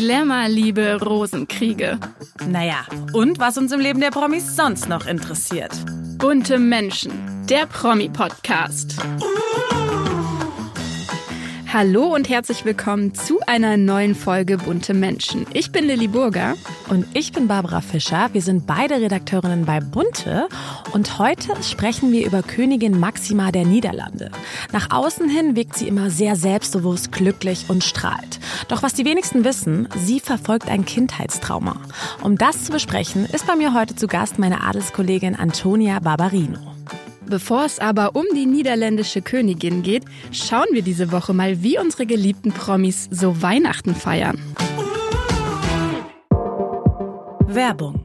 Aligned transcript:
Glamour-Liebe, 0.00 0.98
Rosenkriege. 1.02 1.98
Naja, 2.48 2.86
und 3.12 3.38
was 3.38 3.58
uns 3.58 3.70
im 3.70 3.80
Leben 3.80 4.00
der 4.00 4.10
Promis 4.10 4.56
sonst 4.56 4.88
noch 4.88 5.06
interessiert. 5.06 5.72
Bunte 6.16 6.58
Menschen, 6.58 7.12
der 7.50 7.66
Promi-Podcast. 7.66 8.96
Hallo 11.72 12.12
und 12.12 12.28
herzlich 12.28 12.64
willkommen 12.64 13.14
zu 13.14 13.38
einer 13.46 13.76
neuen 13.76 14.16
Folge 14.16 14.58
Bunte 14.58 14.92
Menschen. 14.92 15.46
Ich 15.52 15.70
bin 15.70 15.84
Lilly 15.84 16.08
Burger. 16.08 16.56
Und 16.88 17.06
ich 17.14 17.30
bin 17.30 17.46
Barbara 17.46 17.80
Fischer. 17.80 18.28
Wir 18.32 18.42
sind 18.42 18.66
beide 18.66 18.96
Redakteurinnen 18.96 19.66
bei 19.66 19.78
Bunte. 19.78 20.48
Und 20.90 21.20
heute 21.20 21.62
sprechen 21.62 22.10
wir 22.10 22.26
über 22.26 22.42
Königin 22.42 22.98
Maxima 22.98 23.52
der 23.52 23.64
Niederlande. 23.64 24.32
Nach 24.72 24.90
außen 24.90 25.28
hin 25.28 25.54
wirkt 25.54 25.76
sie 25.76 25.86
immer 25.86 26.10
sehr 26.10 26.34
selbstbewusst, 26.34 27.12
glücklich 27.12 27.66
und 27.68 27.84
strahlt. 27.84 28.40
Doch 28.66 28.82
was 28.82 28.94
die 28.94 29.04
wenigsten 29.04 29.44
wissen, 29.44 29.88
sie 29.96 30.18
verfolgt 30.18 30.68
ein 30.68 30.84
Kindheitstrauma. 30.84 31.76
Um 32.20 32.36
das 32.36 32.64
zu 32.64 32.72
besprechen, 32.72 33.26
ist 33.26 33.46
bei 33.46 33.54
mir 33.54 33.74
heute 33.74 33.94
zu 33.94 34.08
Gast 34.08 34.40
meine 34.40 34.64
Adelskollegin 34.64 35.36
Antonia 35.36 36.00
Barbarino. 36.00 36.58
Bevor 37.30 37.64
es 37.64 37.78
aber 37.78 38.16
um 38.16 38.24
die 38.34 38.44
niederländische 38.44 39.22
Königin 39.22 39.84
geht, 39.84 40.04
schauen 40.32 40.66
wir 40.72 40.82
diese 40.82 41.12
Woche 41.12 41.32
mal, 41.32 41.62
wie 41.62 41.78
unsere 41.78 42.04
geliebten 42.04 42.50
Promis 42.50 43.08
so 43.12 43.40
Weihnachten 43.40 43.94
feiern. 43.94 44.36
Werbung. 47.46 48.04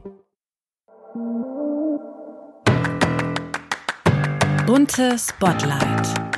Bunte 4.64 5.16
Spotlight. 5.18 6.35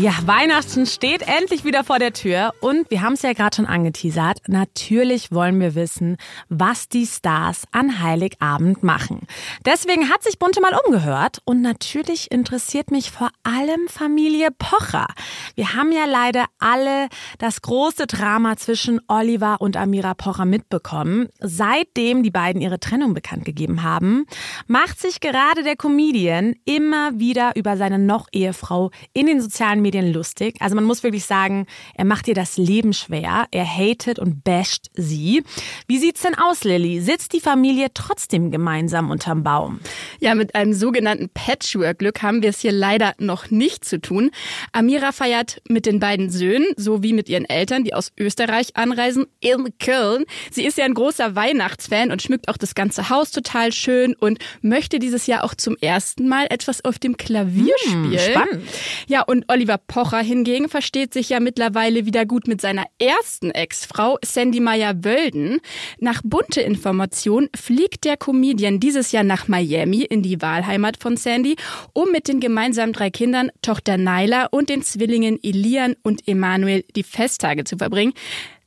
Ja, 0.00 0.12
Weihnachten 0.24 0.86
steht 0.86 1.20
endlich 1.20 1.66
wieder 1.66 1.84
vor 1.84 1.98
der 1.98 2.14
Tür 2.14 2.54
und 2.60 2.90
wir 2.90 3.02
haben 3.02 3.12
es 3.12 3.20
ja 3.20 3.34
gerade 3.34 3.56
schon 3.56 3.66
angeteasert. 3.66 4.38
Natürlich 4.46 5.30
wollen 5.30 5.60
wir 5.60 5.74
wissen, 5.74 6.16
was 6.48 6.88
die 6.88 7.04
Stars 7.04 7.64
an 7.70 8.02
Heiligabend 8.02 8.82
machen. 8.82 9.26
Deswegen 9.66 10.08
hat 10.08 10.22
sich 10.22 10.38
Bunte 10.38 10.62
mal 10.62 10.74
umgehört 10.86 11.42
und 11.44 11.60
natürlich 11.60 12.30
interessiert 12.30 12.90
mich 12.90 13.10
vor 13.10 13.28
allem 13.42 13.88
Familie 13.88 14.48
Pocher. 14.58 15.06
Wir 15.54 15.74
haben 15.74 15.92
ja 15.92 16.06
leider 16.06 16.46
alle 16.58 17.08
das 17.36 17.60
große 17.60 18.06
Drama 18.06 18.56
zwischen 18.56 19.02
Oliver 19.06 19.60
und 19.60 19.76
Amira 19.76 20.14
Pocher 20.14 20.46
mitbekommen. 20.46 21.28
Seitdem 21.40 22.22
die 22.22 22.30
beiden 22.30 22.62
ihre 22.62 22.80
Trennung 22.80 23.12
bekannt 23.12 23.44
gegeben 23.44 23.82
haben, 23.82 24.24
macht 24.66 24.98
sich 24.98 25.20
gerade 25.20 25.62
der 25.62 25.76
Comedian 25.76 26.54
immer 26.64 27.18
wieder 27.18 27.54
über 27.54 27.76
seine 27.76 27.98
noch 27.98 28.28
Ehefrau 28.32 28.92
in 29.12 29.26
den 29.26 29.42
sozialen 29.42 29.82
Medien 29.82 29.89
Medien 29.90 30.12
lustig. 30.12 30.54
Also 30.60 30.76
man 30.76 30.84
muss 30.84 31.02
wirklich 31.02 31.24
sagen, 31.24 31.66
er 31.94 32.04
macht 32.04 32.28
ihr 32.28 32.34
das 32.34 32.56
Leben 32.56 32.92
schwer. 32.92 33.46
Er 33.50 33.66
hatet 33.66 34.20
und 34.20 34.44
basht 34.44 34.86
sie. 34.94 35.42
Wie 35.88 35.98
sieht's 35.98 36.22
denn 36.22 36.36
aus, 36.36 36.62
Lilly? 36.62 37.00
Sitzt 37.00 37.32
die 37.32 37.40
Familie 37.40 37.88
trotzdem 37.92 38.52
gemeinsam 38.52 39.10
unterm 39.10 39.42
Baum? 39.42 39.80
Ja, 40.20 40.36
mit 40.36 40.54
einem 40.54 40.74
sogenannten 40.74 41.28
Patchwork-Glück 41.28 42.22
haben 42.22 42.42
wir 42.42 42.50
es 42.50 42.60
hier 42.60 42.70
leider 42.70 43.14
noch 43.18 43.50
nicht 43.50 43.84
zu 43.84 44.00
tun. 44.00 44.30
Amira 44.72 45.10
feiert 45.10 45.60
mit 45.68 45.86
den 45.86 45.98
beiden 45.98 46.30
Söhnen 46.30 46.68
sowie 46.76 47.12
mit 47.12 47.28
ihren 47.28 47.46
Eltern, 47.46 47.82
die 47.82 47.92
aus 47.92 48.12
Österreich 48.16 48.76
anreisen, 48.76 49.26
in 49.40 49.74
Köln. 49.80 50.24
Sie 50.52 50.64
ist 50.64 50.78
ja 50.78 50.84
ein 50.84 50.94
großer 50.94 51.34
Weihnachtsfan 51.34 52.12
und 52.12 52.22
schmückt 52.22 52.48
auch 52.48 52.56
das 52.56 52.76
ganze 52.76 53.10
Haus 53.10 53.32
total 53.32 53.72
schön 53.72 54.14
und 54.14 54.38
möchte 54.62 55.00
dieses 55.00 55.26
Jahr 55.26 55.42
auch 55.42 55.56
zum 55.56 55.76
ersten 55.80 56.28
Mal 56.28 56.46
etwas 56.48 56.84
auf 56.84 57.00
dem 57.00 57.16
Klavier 57.16 57.74
hm, 57.82 58.04
spielen. 58.04 58.30
Spannend. 58.30 58.68
Ja, 59.08 59.22
und 59.22 59.46
Oliver 59.48 59.69
Pocher 59.78 60.20
hingegen 60.20 60.68
versteht 60.68 61.12
sich 61.12 61.28
ja 61.30 61.40
mittlerweile 61.40 62.06
wieder 62.06 62.26
gut 62.26 62.48
mit 62.48 62.60
seiner 62.60 62.84
ersten 62.98 63.50
Ex-Frau, 63.50 64.18
Sandy 64.24 64.60
Meyer-Wölden. 64.60 65.60
Nach 65.98 66.22
bunte 66.24 66.60
Information 66.60 67.48
fliegt 67.54 68.04
der 68.04 68.16
Comedian 68.16 68.80
dieses 68.80 69.12
Jahr 69.12 69.24
nach 69.24 69.48
Miami 69.48 70.02
in 70.02 70.22
die 70.22 70.40
Wahlheimat 70.40 70.96
von 70.96 71.16
Sandy, 71.16 71.56
um 71.92 72.10
mit 72.10 72.28
den 72.28 72.40
gemeinsamen 72.40 72.92
drei 72.92 73.10
Kindern, 73.10 73.50
Tochter 73.62 73.96
Naila 73.96 74.46
und 74.46 74.68
den 74.68 74.82
Zwillingen 74.82 75.38
Elian 75.42 75.96
und 76.02 76.26
Emanuel 76.26 76.84
die 76.96 77.02
Festtage 77.02 77.64
zu 77.64 77.76
verbringen. 77.76 78.12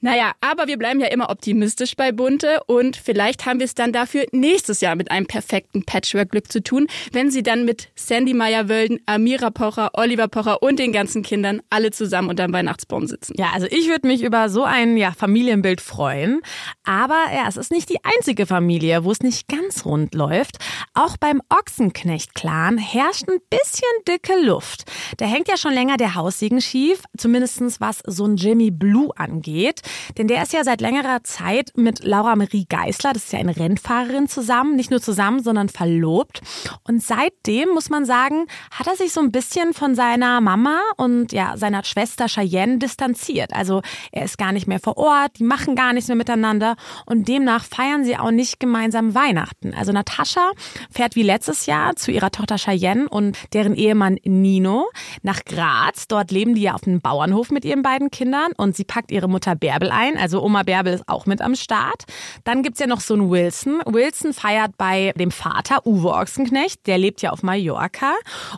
Naja, 0.03 0.33
aber 0.41 0.67
wir 0.67 0.77
bleiben 0.77 0.99
ja 0.99 1.07
immer 1.07 1.29
optimistisch 1.29 1.95
bei 1.95 2.11
Bunte 2.11 2.59
und 2.67 2.97
vielleicht 2.97 3.45
haben 3.45 3.59
wir 3.59 3.65
es 3.65 3.73
dann 3.73 3.93
dafür 3.93 4.25
nächstes 4.33 4.81
Jahr 4.81 4.97
mit 4.97 5.09
einem 5.09 5.27
perfekten 5.27 5.85
Patchwork-Glück 5.85 6.51
zu 6.51 6.61
tun, 6.61 6.87
wenn 7.13 7.31
sie 7.31 7.41
dann 7.41 7.63
mit 7.63 7.87
Sandy 7.95 8.33
Meyer-Wölden, 8.33 8.99
Amira 9.05 9.49
Pocher, 9.49 9.91
Oliver 9.93 10.27
Pocher 10.27 10.61
und 10.61 10.77
den 10.77 10.91
ganzen 10.91 11.23
Kindern 11.23 11.61
alle 11.69 11.91
zusammen 11.91 12.27
unterm 12.27 12.51
Weihnachtsbaum 12.51 13.07
sitzen. 13.07 13.35
Ja, 13.37 13.51
also 13.53 13.65
ich 13.71 13.87
würde 13.87 14.05
mich 14.09 14.23
über 14.23 14.49
so 14.49 14.65
ein 14.65 14.97
ja, 14.97 15.13
Familienbild 15.13 15.79
freuen. 15.79 16.41
Aber 16.83 17.23
ja, 17.33 17.47
es 17.47 17.55
ist 17.55 17.71
nicht 17.71 17.89
die 17.89 18.03
einzige 18.03 18.45
Familie, 18.45 19.05
wo 19.05 19.11
es 19.11 19.21
nicht 19.21 19.47
ganz 19.47 19.85
rund 19.85 20.13
läuft. 20.15 20.57
Auch 20.93 21.15
beim 21.15 21.41
Ochsenknecht-Clan 21.47 22.77
herrscht 22.77 23.29
ein 23.29 23.39
bisschen 23.49 23.87
dicke 24.05 24.37
Luft. 24.41 24.83
Da 25.15 25.27
hängt 25.27 25.47
ja 25.47 25.55
schon 25.55 25.71
länger 25.71 25.95
der 25.95 26.15
Haussegen 26.15 26.59
schief, 26.59 27.03
zumindestens 27.17 27.79
was 27.79 27.99
so 28.05 28.25
ein 28.25 28.35
Jimmy 28.35 28.69
Blue 28.69 29.09
angeht. 29.15 29.79
Denn 30.17 30.27
der 30.27 30.43
ist 30.43 30.53
ja 30.53 30.63
seit 30.63 30.81
längerer 30.81 31.23
Zeit 31.23 31.71
mit 31.75 32.03
Laura 32.03 32.35
Marie 32.35 32.65
Geisler, 32.67 33.13
das 33.13 33.25
ist 33.25 33.33
ja 33.33 33.39
eine 33.39 33.55
Rennfahrerin, 33.55 34.27
zusammen. 34.27 34.75
Nicht 34.75 34.91
nur 34.91 35.01
zusammen, 35.01 35.41
sondern 35.43 35.69
verlobt. 35.69 36.41
Und 36.83 37.01
seitdem, 37.01 37.69
muss 37.69 37.89
man 37.89 38.05
sagen, 38.05 38.47
hat 38.71 38.87
er 38.87 38.95
sich 38.95 39.13
so 39.13 39.21
ein 39.21 39.31
bisschen 39.31 39.73
von 39.73 39.95
seiner 39.95 40.41
Mama 40.41 40.79
und 40.97 41.31
ja, 41.31 41.57
seiner 41.57 41.83
Schwester 41.83 42.27
Cheyenne 42.27 42.77
distanziert. 42.77 43.53
Also 43.53 43.81
er 44.11 44.25
ist 44.25 44.37
gar 44.37 44.51
nicht 44.51 44.67
mehr 44.67 44.79
vor 44.79 44.97
Ort, 44.97 45.39
die 45.39 45.43
machen 45.43 45.75
gar 45.75 45.93
nichts 45.93 46.07
mehr 46.07 46.17
miteinander 46.17 46.75
und 47.05 47.27
demnach 47.27 47.63
feiern 47.63 48.03
sie 48.03 48.17
auch 48.17 48.31
nicht 48.31 48.59
gemeinsam 48.59 49.15
Weihnachten. 49.15 49.73
Also 49.73 49.91
Natascha 49.91 50.51
fährt 50.91 51.15
wie 51.15 51.23
letztes 51.23 51.65
Jahr 51.65 51.95
zu 51.95 52.11
ihrer 52.11 52.31
Tochter 52.31 52.57
Cheyenne 52.57 53.07
und 53.09 53.37
deren 53.53 53.75
Ehemann 53.75 54.17
Nino 54.23 54.89
nach 55.21 55.43
Graz. 55.45 56.07
Dort 56.07 56.31
leben 56.31 56.55
die 56.55 56.63
ja 56.63 56.73
auf 56.73 56.85
einem 56.85 57.01
Bauernhof 57.01 57.51
mit 57.51 57.65
ihren 57.65 57.83
beiden 57.83 58.11
Kindern 58.11 58.51
und 58.57 58.75
sie 58.75 58.83
packt 58.83 59.11
ihre 59.11 59.27
Mutter 59.27 59.55
Bärbel 59.55 59.82
Bärbel 59.83 59.91
ein. 59.91 60.17
Also 60.17 60.41
Oma 60.41 60.63
Bärbel 60.63 60.94
ist 60.94 61.07
auch 61.07 61.25
mit 61.25 61.41
am 61.41 61.55
Start. 61.55 62.03
Dann 62.44 62.63
gibt's 62.63 62.79
ja 62.79 62.88
noch 62.88 63.01
so 63.01 63.13
einen 63.13 63.29
Wilson. 63.29 63.81
Wilson 63.85 64.33
feiert 64.33 64.77
bei 64.77 65.13
dem 65.16 65.31
Vater 65.31 65.85
Uwe 65.85 66.13
Ochsenknecht. 66.13 66.88
Der 66.88 66.97
lebt 66.97 67.21
ja 67.21 67.31
auf 67.31 67.44
Mallorca. 67.44 68.13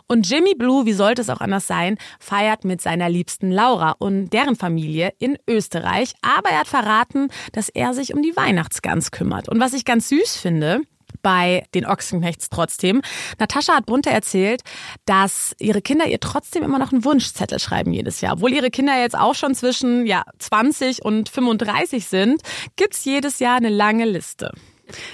Und 0.06 0.28
Jimmy 0.28 0.54
Blue, 0.54 0.86
wie 0.86 0.92
sollte 0.92 1.22
es 1.22 1.30
auch 1.30 1.40
anders 1.40 1.66
sein, 1.66 1.98
feiert 2.20 2.64
mit 2.64 2.80
seiner 2.80 3.08
liebsten 3.08 3.50
Laura 3.50 3.94
und 3.98 4.30
deren 4.30 4.56
Familie 4.56 5.12
in 5.18 5.36
Österreich. 5.48 6.14
Aber 6.22 6.50
er 6.50 6.60
hat 6.60 6.68
verraten, 6.68 7.28
dass 7.52 7.68
er 7.68 7.94
sich 7.94 8.14
um 8.14 8.22
die 8.22 8.36
Weihnachtsgans 8.36 9.10
kümmert. 9.10 9.48
Und 9.48 9.60
was 9.60 9.72
ich 9.72 9.84
ganz 9.84 10.08
süß 10.08 10.36
finde, 10.36 10.82
bei 11.26 11.64
den 11.74 11.86
Ochsenknechts 11.86 12.50
trotzdem. 12.50 13.02
Natascha 13.40 13.74
hat 13.74 13.86
Bunte 13.86 14.10
erzählt, 14.10 14.60
dass 15.06 15.56
ihre 15.58 15.82
Kinder 15.82 16.06
ihr 16.06 16.20
trotzdem 16.20 16.62
immer 16.62 16.78
noch 16.78 16.92
einen 16.92 17.04
Wunschzettel 17.04 17.58
schreiben 17.58 17.92
jedes 17.92 18.20
Jahr. 18.20 18.34
Obwohl 18.34 18.52
ihre 18.52 18.70
Kinder 18.70 18.96
jetzt 18.96 19.18
auch 19.18 19.34
schon 19.34 19.56
zwischen 19.56 20.06
ja, 20.06 20.22
20 20.38 21.04
und 21.04 21.28
35 21.28 22.06
sind, 22.06 22.42
gibt's 22.76 23.04
jedes 23.04 23.40
Jahr 23.40 23.56
eine 23.56 23.70
lange 23.70 24.04
Liste. 24.04 24.52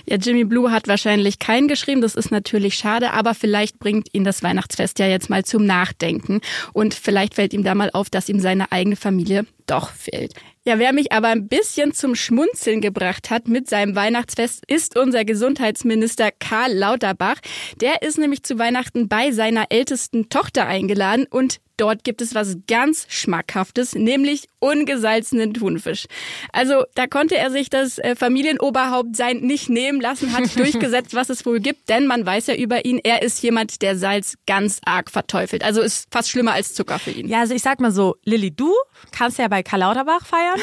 Ja, 0.05 0.17
Jimmy 0.17 0.45
Blue 0.45 0.71
hat 0.71 0.87
wahrscheinlich 0.87 1.39
keinen 1.39 1.67
geschrieben, 1.67 2.03
das 2.03 2.15
ist 2.15 2.31
natürlich 2.31 2.75
schade, 2.75 3.13
aber 3.13 3.35
vielleicht 3.35 3.79
bringt 3.79 4.09
ihn 4.13 4.25
das 4.25 4.43
Weihnachtsfest 4.43 4.99
ja 4.99 5.07
jetzt 5.07 5.31
mal 5.31 5.47
zum 5.47 5.65
Nachdenken 5.65 6.43
und 6.75 6.93
vielleicht 6.93 7.37
fällt 7.37 7.55
ihm 7.55 7.65
da 7.65 7.75
mal 7.75 7.89
auf, 7.91 8.11
dass 8.11 8.29
ihm 8.29 8.39
seine 8.39 8.71
eigene 8.71 8.97
Familie 8.97 9.47
doch 9.67 9.89
fehlt. 9.89 10.35
Ja, 10.65 10.79
wer 10.79 10.93
mich 10.93 11.11
aber 11.11 11.27
ein 11.29 11.49
bisschen 11.49 11.93
zum 11.93 12.15
Schmunzeln 12.15 12.81
gebracht 12.81 13.31
hat 13.31 13.49
mit 13.49 13.69
seinem 13.69 13.97
Weihnachtsfest, 13.97 14.63
ist 14.69 14.97
unser 14.97 15.25
Gesundheitsminister 15.25 16.31
Karl 16.31 16.73
Lauterbach. 16.73 17.41
Der 17.81 18.03
ist 18.03 18.17
nämlich 18.17 18.45
zu 18.45 18.61
Weihnachten 18.61 19.09
bei 19.09 19.33
seiner 19.33 19.67
ältesten 19.71 20.29
Tochter 20.29 20.69
eingeladen 20.69 21.27
und 21.29 21.59
Dort 21.83 22.05
gibt 22.05 22.21
es 22.23 22.35
was 22.35 22.59
ganz 22.69 23.07
Schmackhaftes, 23.09 23.95
nämlich 23.95 24.47
ungesalzenen 24.61 25.55
Thunfisch. 25.55 26.07
Also 26.53 26.85
da 26.95 27.07
konnte 27.09 27.37
er 27.37 27.51
sich 27.51 27.71
das 27.71 27.99
äh, 27.99 28.15
Familienoberhaupt 28.15 29.17
sein 29.17 29.39
nicht 29.39 29.69
nehmen 29.69 30.01
lassen, 30.01 30.33
hat 30.33 30.57
durchgesetzt, 30.57 31.15
was 31.15 31.31
es 31.31 31.45
wohl 31.47 31.61
gibt, 31.61 31.89
denn 31.89 32.07
man 32.07 32.25
weiß 32.25 32.49
ja 32.49 32.55
über 32.55 32.85
ihn, 32.85 33.01
er 33.03 33.23
ist 33.23 33.43
jemand, 33.43 33.83
der 33.83 33.97
Salz 33.97 34.37
ganz 34.47 34.81
arg 34.85 35.11
verteufelt. 35.11 35.65
Also 35.65 35.81
ist 35.81 36.07
fast 36.13 36.31
schlimmer 36.31 36.53
als 36.53 36.75
Zucker 36.75 36.99
für 36.99 37.11
ihn. 37.11 37.27
Ja, 37.27 37.41
also 37.41 37.55
ich 37.55 37.63
sag 37.63 37.81
mal 37.81 37.91
so, 37.91 38.17
Lilly, 38.23 38.55
du 38.55 38.73
kannst 39.11 39.39
ja 39.39 39.49
bei 39.49 39.63
Karl 39.63 39.81
Lauterbach 39.81 40.27
feiern. 40.27 40.52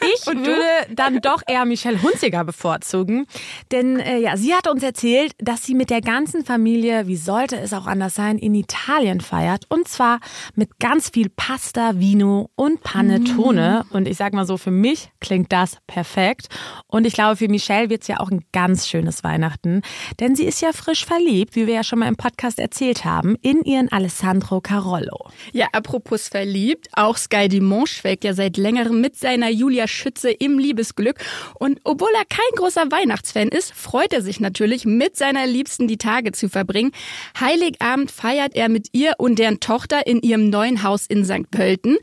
Ich 0.00 0.26
würde 0.26 0.62
dann 0.90 1.20
doch 1.20 1.42
eher 1.46 1.64
Michelle 1.64 2.00
Hunziger 2.02 2.44
bevorzugen, 2.44 3.26
denn 3.72 3.98
äh, 3.98 4.18
ja, 4.18 4.36
sie 4.36 4.54
hat 4.54 4.66
uns 4.68 4.82
erzählt, 4.82 5.32
dass 5.38 5.64
sie 5.64 5.74
mit 5.74 5.90
der 5.90 6.00
ganzen 6.00 6.44
Familie, 6.44 7.06
wie 7.08 7.16
sollte 7.16 7.56
es 7.58 7.72
auch 7.72 7.86
anders 7.86 8.14
sein, 8.14 8.38
in 8.38 8.54
Italien 8.54 9.20
feiert 9.20 9.64
und 9.68 9.88
zwar 9.88 10.20
mit 10.54 10.78
ganz 10.78 11.10
viel 11.10 11.28
Pasta, 11.28 11.98
Vino 11.98 12.50
und 12.54 12.82
Panettone. 12.82 13.84
Mm. 13.90 13.94
Und 13.94 14.08
ich 14.08 14.16
sag 14.16 14.32
mal 14.32 14.46
so, 14.46 14.56
für 14.56 14.70
mich 14.70 15.10
klingt 15.20 15.52
das 15.52 15.76
perfekt. 15.86 16.48
Und 16.86 17.06
ich 17.06 17.12
glaube, 17.12 17.36
für 17.36 17.48
Michelle 17.48 17.90
wird 17.90 18.02
es 18.02 18.08
ja 18.08 18.20
auch 18.20 18.30
ein 18.30 18.44
ganz 18.52 18.88
schönes 18.88 19.24
Weihnachten, 19.24 19.82
denn 20.20 20.36
sie 20.36 20.44
ist 20.44 20.60
ja 20.60 20.72
frisch 20.72 21.04
verliebt, 21.04 21.56
wie 21.56 21.66
wir 21.66 21.74
ja 21.74 21.84
schon 21.84 21.98
mal 21.98 22.08
im 22.08 22.16
Podcast 22.16 22.58
erzählt 22.58 23.04
haben, 23.04 23.36
in 23.42 23.62
ihren 23.62 23.90
Alessandro 23.90 24.60
Carollo. 24.60 25.28
Ja, 25.52 25.68
apropos 25.72 26.28
verliebt, 26.28 26.88
auch 26.92 27.16
Sky 27.16 27.48
Dimanche 27.48 27.94
schwelgt 27.94 28.24
ja 28.24 28.34
seit 28.34 28.56
längerem 28.56 29.00
mit 29.00 29.16
seiner 29.28 29.50
Julia 29.50 29.86
Schütze 29.86 30.30
im 30.30 30.58
Liebesglück. 30.58 31.16
Und 31.58 31.80
obwohl 31.84 32.08
er 32.14 32.24
kein 32.24 32.50
großer 32.56 32.90
Weihnachtsfan 32.90 33.48
ist, 33.48 33.74
freut 33.74 34.14
er 34.14 34.22
sich 34.22 34.40
natürlich, 34.40 34.86
mit 34.86 35.18
seiner 35.18 35.46
Liebsten 35.46 35.86
die 35.86 35.98
Tage 35.98 36.32
zu 36.32 36.48
verbringen. 36.48 36.92
Heiligabend 37.38 38.10
feiert 38.10 38.56
er 38.56 38.70
mit 38.70 38.88
ihr 38.92 39.12
und 39.18 39.38
deren 39.38 39.60
Tochter 39.60 40.06
in 40.06 40.22
ihrem 40.22 40.48
neuen 40.48 40.82
Haus 40.82 41.04
in 41.06 41.26
St. 41.26 41.50
Pölten. 41.50 41.98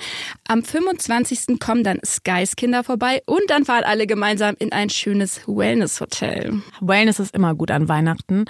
Am 0.47 0.63
25. 0.63 1.59
kommen 1.59 1.83
dann 1.83 1.99
Skys 2.05 2.55
Kinder 2.55 2.83
vorbei 2.83 3.23
und 3.25 3.41
dann 3.47 3.65
fahren 3.65 3.85
alle 3.85 4.05
gemeinsam 4.05 4.55
in 4.59 4.71
ein 4.71 4.91
schönes 4.91 5.41
Wellness-Hotel. 5.47 6.61
Wellness 6.79 7.19
ist 7.19 7.33
immer 7.33 7.55
gut 7.55 7.71
an 7.71 7.89
Weihnachten. 7.89 8.45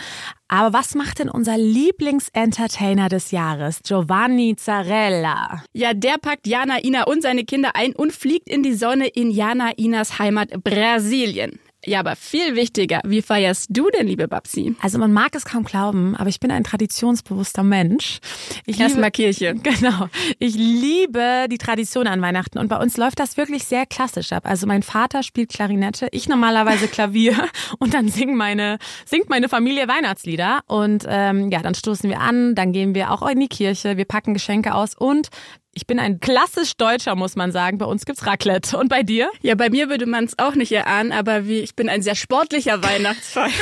Aber 0.47 0.77
was 0.77 0.93
macht 0.93 1.19
denn 1.19 1.29
unser 1.29 1.57
Lieblingsentertainer 1.57 3.09
des 3.09 3.31
Jahres, 3.31 3.79
Giovanni 3.83 4.55
Zarella? 4.55 5.63
Ja, 5.73 5.93
der 5.93 6.17
packt 6.21 6.45
Jana 6.45 6.83
Ina 6.83 7.03
und 7.05 7.23
seine 7.23 7.45
Kinder 7.45 7.71
ein 7.75 7.95
und 7.95 8.13
fliegt 8.13 8.47
in 8.47 8.61
die 8.61 8.75
Sonne 8.75 9.07
in 9.07 9.31
Jana 9.31 9.71
Inas 9.75 10.19
Heimat 10.19 10.63
Brasilien. 10.63 11.59
Ja, 11.87 11.99
aber 11.99 12.15
viel 12.15 12.55
wichtiger, 12.55 13.01
wie 13.05 13.21
feierst 13.21 13.67
du 13.69 13.89
denn, 13.91 14.07
liebe 14.07 14.27
Babsi? 14.27 14.75
Also 14.81 14.97
man 14.97 15.13
mag 15.13 15.35
es 15.35 15.45
kaum 15.45 15.63
glauben, 15.63 16.15
aber 16.15 16.29
ich 16.29 16.39
bin 16.39 16.49
ein 16.49 16.63
traditionsbewusster 16.63 17.61
Mensch. 17.61 18.19
Ich 18.65 18.79
Erstmal 18.79 19.11
Kirche. 19.11 19.55
Genau. 19.75 20.07
Ich 20.39 20.55
liebe 20.55 21.47
die 21.51 21.57
Tradition 21.57 22.07
an 22.07 22.21
Weihnachten 22.21 22.59
und 22.59 22.67
bei 22.69 22.77
uns 22.77 22.97
läuft 22.97 23.19
das 23.19 23.35
wirklich 23.35 23.65
sehr 23.65 23.85
klassisch 23.85 24.31
ab. 24.31 24.45
Also 24.45 24.67
mein 24.67 24.83
Vater 24.83 25.21
spielt 25.21 25.49
Klarinette, 25.49 26.07
ich 26.11 26.29
normalerweise 26.29 26.87
Klavier 26.87 27.35
und 27.79 27.93
dann 27.93 28.07
singt 28.07 28.35
meine, 28.35 28.77
singt 29.05 29.29
meine 29.29 29.49
Familie 29.49 29.87
Weihnachtslieder 29.87 30.61
und 30.67 31.05
ähm, 31.07 31.51
ja, 31.51 31.61
dann 31.61 31.75
stoßen 31.75 32.09
wir 32.09 32.19
an, 32.19 32.55
dann 32.55 32.71
gehen 32.71 32.95
wir 32.95 33.11
auch 33.11 33.27
in 33.27 33.39
die 33.39 33.47
Kirche, 33.47 33.97
wir 33.97 34.05
packen 34.05 34.33
Geschenke 34.33 34.73
aus 34.73 34.95
und 34.95 35.29
ich 35.75 35.85
bin 35.85 35.99
ein 35.99 36.19
klassisch 36.19 36.77
Deutscher, 36.77 37.15
muss 37.15 37.35
man 37.35 37.51
sagen. 37.51 37.77
Bei 37.77 37.85
uns 37.85 38.05
gibt's 38.05 38.25
Raclette. 38.25 38.77
Und 38.77 38.89
bei 38.89 39.03
dir? 39.03 39.29
Ja, 39.41 39.55
bei 39.55 39.69
mir 39.69 39.89
würde 39.89 40.05
man 40.05 40.23
es 40.23 40.39
auch 40.39 40.55
nicht 40.55 40.71
erahnen, 40.71 41.11
aber 41.11 41.45
wie, 41.47 41.59
ich 41.59 41.75
bin 41.75 41.89
ein 41.89 42.01
sehr 42.01 42.15
sportlicher 42.15 42.81
Weihnachtsfeier. 42.81 43.51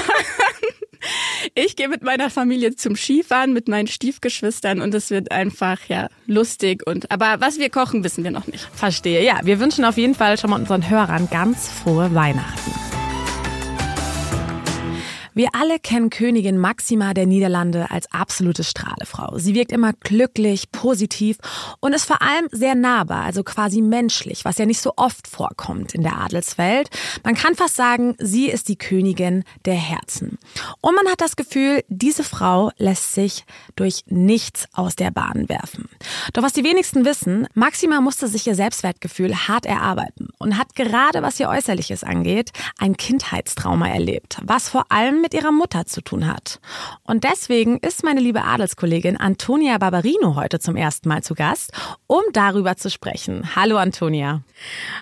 Ich 1.53 1.75
gehe 1.75 1.89
mit 1.89 2.01
meiner 2.01 2.29
Familie 2.29 2.75
zum 2.77 2.95
Skifahren 2.95 3.51
mit 3.51 3.67
meinen 3.67 3.87
Stiefgeschwistern 3.87 4.81
und 4.81 4.93
es 4.93 5.09
wird 5.09 5.33
einfach 5.33 5.77
ja 5.89 6.07
lustig 6.27 6.87
und 6.87 7.11
aber 7.11 7.35
was 7.39 7.59
wir 7.59 7.69
kochen, 7.69 8.05
wissen 8.05 8.23
wir 8.23 8.31
noch 8.31 8.47
nicht. 8.47 8.69
Verstehe. 8.73 9.21
Ja, 9.21 9.41
wir 9.43 9.59
wünschen 9.59 9.83
auf 9.83 9.97
jeden 9.97 10.15
Fall 10.15 10.37
schon 10.37 10.51
mal 10.51 10.61
unseren 10.61 10.89
Hörern 10.89 11.27
ganz 11.29 11.67
frohe 11.67 12.15
Weihnachten. 12.15 12.92
Wir 15.35 15.49
alle 15.53 15.79
kennen 15.79 16.11
Königin 16.11 16.59
Maxima 16.59 17.15
der 17.15 17.25
Niederlande 17.25 17.89
als 17.89 18.11
absolute 18.11 18.63
Strahlefrau. 18.63 19.39
Sie 19.39 19.55
wirkt 19.55 19.71
immer 19.71 19.93
glücklich, 19.93 20.71
positiv 20.71 21.37
und 21.79 21.93
ist 21.93 22.05
vor 22.05 22.21
allem 22.21 22.47
sehr 22.51 22.75
nahbar, 22.75 23.23
also 23.23 23.43
quasi 23.43 23.81
menschlich, 23.81 24.45
was 24.45 24.59
ja 24.59 24.67
nicht 24.67 24.79
so 24.79 24.93
oft 24.95 25.27
vorkommt 25.27 25.95
in 25.95 26.03
der 26.03 26.19
Adelswelt. 26.19 26.89
Man 27.23 27.33
kann 27.33 27.55
fast 27.55 27.75
sagen, 27.75 28.15
sie 28.19 28.47
ist 28.47 28.67
die 28.69 28.75
Königin 28.75 29.43
der 29.65 29.73
Herzen. 29.73 30.37
Und 30.81 30.95
man 30.95 31.07
hat 31.07 31.21
das 31.21 31.35
Gefühl, 31.35 31.83
diese 31.87 32.23
Frau 32.23 32.69
lässt 32.77 33.13
sich 33.13 33.43
durch 33.75 34.03
nichts 34.05 34.67
aus 34.73 34.95
der 34.95 35.09
Bahn 35.09 35.49
werfen. 35.49 35.89
Doch 36.33 36.43
was 36.43 36.53
die 36.53 36.63
wenigsten 36.63 37.05
wissen, 37.05 37.47
Maxima 37.55 38.01
musste 38.01 38.27
sich 38.27 38.45
ihr 38.45 38.55
Selbstwertgefühl 38.55 39.35
hart 39.47 39.65
erarbeiten 39.65 40.29
und 40.37 40.59
hat 40.59 40.75
gerade 40.75 41.23
was 41.23 41.39
ihr 41.39 41.49
Äußerliches 41.49 42.03
angeht, 42.03 42.51
ein 42.77 42.97
Kindheitstrauma 42.97 43.87
erlebt, 43.87 44.37
was 44.43 44.69
vor 44.69 44.85
allem 44.91 45.22
mit 45.23 45.33
ihrer 45.33 45.51
Mutter 45.51 45.87
zu 45.87 46.01
tun 46.01 46.27
hat. 46.27 46.59
Und 47.03 47.23
deswegen 47.23 47.79
ist 47.79 48.03
meine 48.03 48.19
liebe 48.19 48.43
Adelskollegin 48.43 49.17
Antonia 49.17 49.79
Barbarino 49.79 50.35
heute 50.35 50.59
zum 50.59 50.75
ersten 50.75 51.09
Mal 51.09 51.23
zu 51.23 51.33
Gast, 51.33 51.71
um 52.05 52.21
darüber 52.33 52.75
zu 52.75 52.91
sprechen. 52.91 53.55
Hallo 53.55 53.77
Antonia. 53.77 54.43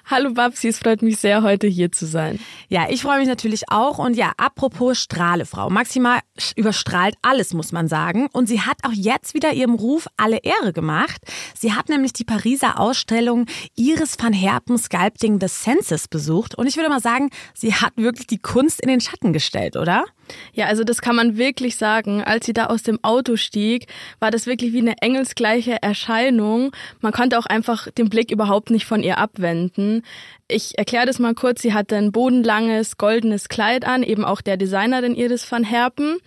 Hallo 0.05 0.33
Babsi, 0.33 0.69
es 0.69 0.79
freut 0.79 1.01
mich 1.01 1.17
sehr, 1.17 1.43
heute 1.43 1.67
hier 1.67 1.91
zu 1.91 2.05
sein. 2.05 2.39
Ja, 2.69 2.87
ich 2.89 3.01
freue 3.01 3.19
mich 3.19 3.27
natürlich 3.27 3.69
auch. 3.69 3.97
Und 3.97 4.15
ja, 4.15 4.31
apropos 4.37 4.99
Strahlefrau. 4.99 5.69
Maxima 5.69 6.19
überstrahlt 6.55 7.15
alles, 7.21 7.53
muss 7.53 7.71
man 7.71 7.87
sagen. 7.87 8.27
Und 8.31 8.47
sie 8.47 8.61
hat 8.61 8.77
auch 8.83 8.93
jetzt 8.93 9.33
wieder 9.33 9.53
ihrem 9.53 9.73
Ruf 9.73 10.07
alle 10.17 10.37
Ehre 10.37 10.71
gemacht. 10.71 11.21
Sie 11.55 11.73
hat 11.73 11.89
nämlich 11.89 12.13
die 12.13 12.23
Pariser 12.23 12.79
Ausstellung 12.79 13.47
Iris 13.75 14.17
van 14.19 14.33
Herpen 14.33 14.77
Sculpting 14.77 15.39
the 15.41 15.47
Senses 15.47 16.07
besucht. 16.07 16.55
Und 16.55 16.67
ich 16.67 16.77
würde 16.77 16.89
mal 16.89 17.01
sagen, 17.01 17.31
sie 17.55 17.73
hat 17.73 17.93
wirklich 17.97 18.27
die 18.27 18.39
Kunst 18.39 18.81
in 18.81 18.87
den 18.87 19.01
Schatten 19.01 19.33
gestellt, 19.33 19.75
oder? 19.75 20.05
Ja, 20.53 20.67
also 20.67 20.83
das 20.83 21.01
kann 21.01 21.15
man 21.15 21.37
wirklich 21.37 21.75
sagen. 21.77 22.23
Als 22.23 22.45
sie 22.45 22.53
da 22.53 22.65
aus 22.65 22.83
dem 22.83 23.03
Auto 23.03 23.35
stieg, 23.35 23.87
war 24.19 24.31
das 24.31 24.45
wirklich 24.45 24.73
wie 24.73 24.79
eine 24.79 24.97
engelsgleiche 25.01 25.81
Erscheinung. 25.81 26.71
Man 26.99 27.11
konnte 27.11 27.37
auch 27.37 27.45
einfach 27.45 27.89
den 27.91 28.09
Blick 28.09 28.31
überhaupt 28.31 28.69
nicht 28.69 28.85
von 28.85 29.03
ihr 29.03 29.17
abwenden. 29.17 30.03
Ich 30.51 30.77
erkläre 30.77 31.05
das 31.05 31.17
mal 31.17 31.33
kurz. 31.33 31.61
Sie 31.61 31.73
hatte 31.73 31.95
ein 31.95 32.11
bodenlanges, 32.11 32.97
goldenes 32.97 33.47
Kleid 33.47 33.85
an, 33.85 34.03
eben 34.03 34.25
auch 34.25 34.41
der 34.41 34.57
Designerin 34.57 35.15
Iris 35.15 35.49
van 35.49 35.63
Herpen. 35.63 36.17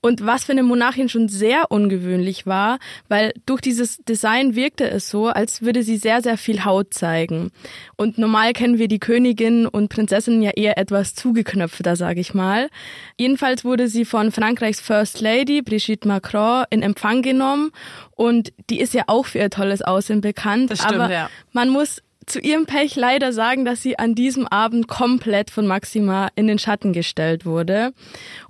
Und 0.00 0.26
was 0.26 0.44
für 0.44 0.52
eine 0.52 0.64
Monarchin 0.64 1.08
schon 1.08 1.28
sehr 1.28 1.70
ungewöhnlich 1.70 2.46
war, 2.46 2.78
weil 3.08 3.32
durch 3.46 3.60
dieses 3.60 3.98
Design 3.98 4.56
wirkte 4.56 4.90
es 4.90 5.08
so, 5.08 5.28
als 5.28 5.62
würde 5.62 5.82
sie 5.82 5.96
sehr, 5.96 6.22
sehr 6.22 6.36
viel 6.36 6.64
Haut 6.64 6.92
zeigen. 6.92 7.50
Und 7.96 8.18
normal 8.18 8.52
kennen 8.52 8.78
wir 8.78 8.88
die 8.88 8.98
Königinnen 8.98 9.66
und 9.66 9.88
Prinzessinnen 9.88 10.42
ja 10.42 10.50
eher 10.50 10.76
etwas 10.76 11.14
zugeknöpfter, 11.14 11.94
sage 11.94 12.20
ich 12.20 12.34
mal. 12.34 12.68
Jedenfalls 13.16 13.64
wurde 13.64 13.88
sie 13.88 14.04
von 14.04 14.32
Frankreichs 14.32 14.80
First 14.80 15.20
Lady, 15.20 15.62
Brigitte 15.62 16.08
Macron, 16.08 16.64
in 16.70 16.82
Empfang 16.82 17.22
genommen. 17.22 17.70
Und 18.16 18.52
die 18.70 18.80
ist 18.80 18.94
ja 18.94 19.04
auch 19.06 19.26
für 19.26 19.38
ihr 19.38 19.50
tolles 19.50 19.82
Aussehen 19.82 20.20
bekannt. 20.20 20.70
Das 20.70 20.80
stimmt, 20.80 20.94
aber 20.94 21.12
ja. 21.12 21.30
man 21.52 21.68
muss 21.68 22.02
zu 22.28 22.40
ihrem 22.40 22.66
Pech 22.66 22.96
leider 22.96 23.32
sagen, 23.32 23.64
dass 23.64 23.82
sie 23.82 23.98
an 23.98 24.14
diesem 24.14 24.46
Abend 24.46 24.88
komplett 24.88 25.50
von 25.50 25.66
Maxima 25.66 26.28
in 26.36 26.46
den 26.46 26.58
Schatten 26.58 26.92
gestellt 26.92 27.46
wurde. 27.46 27.92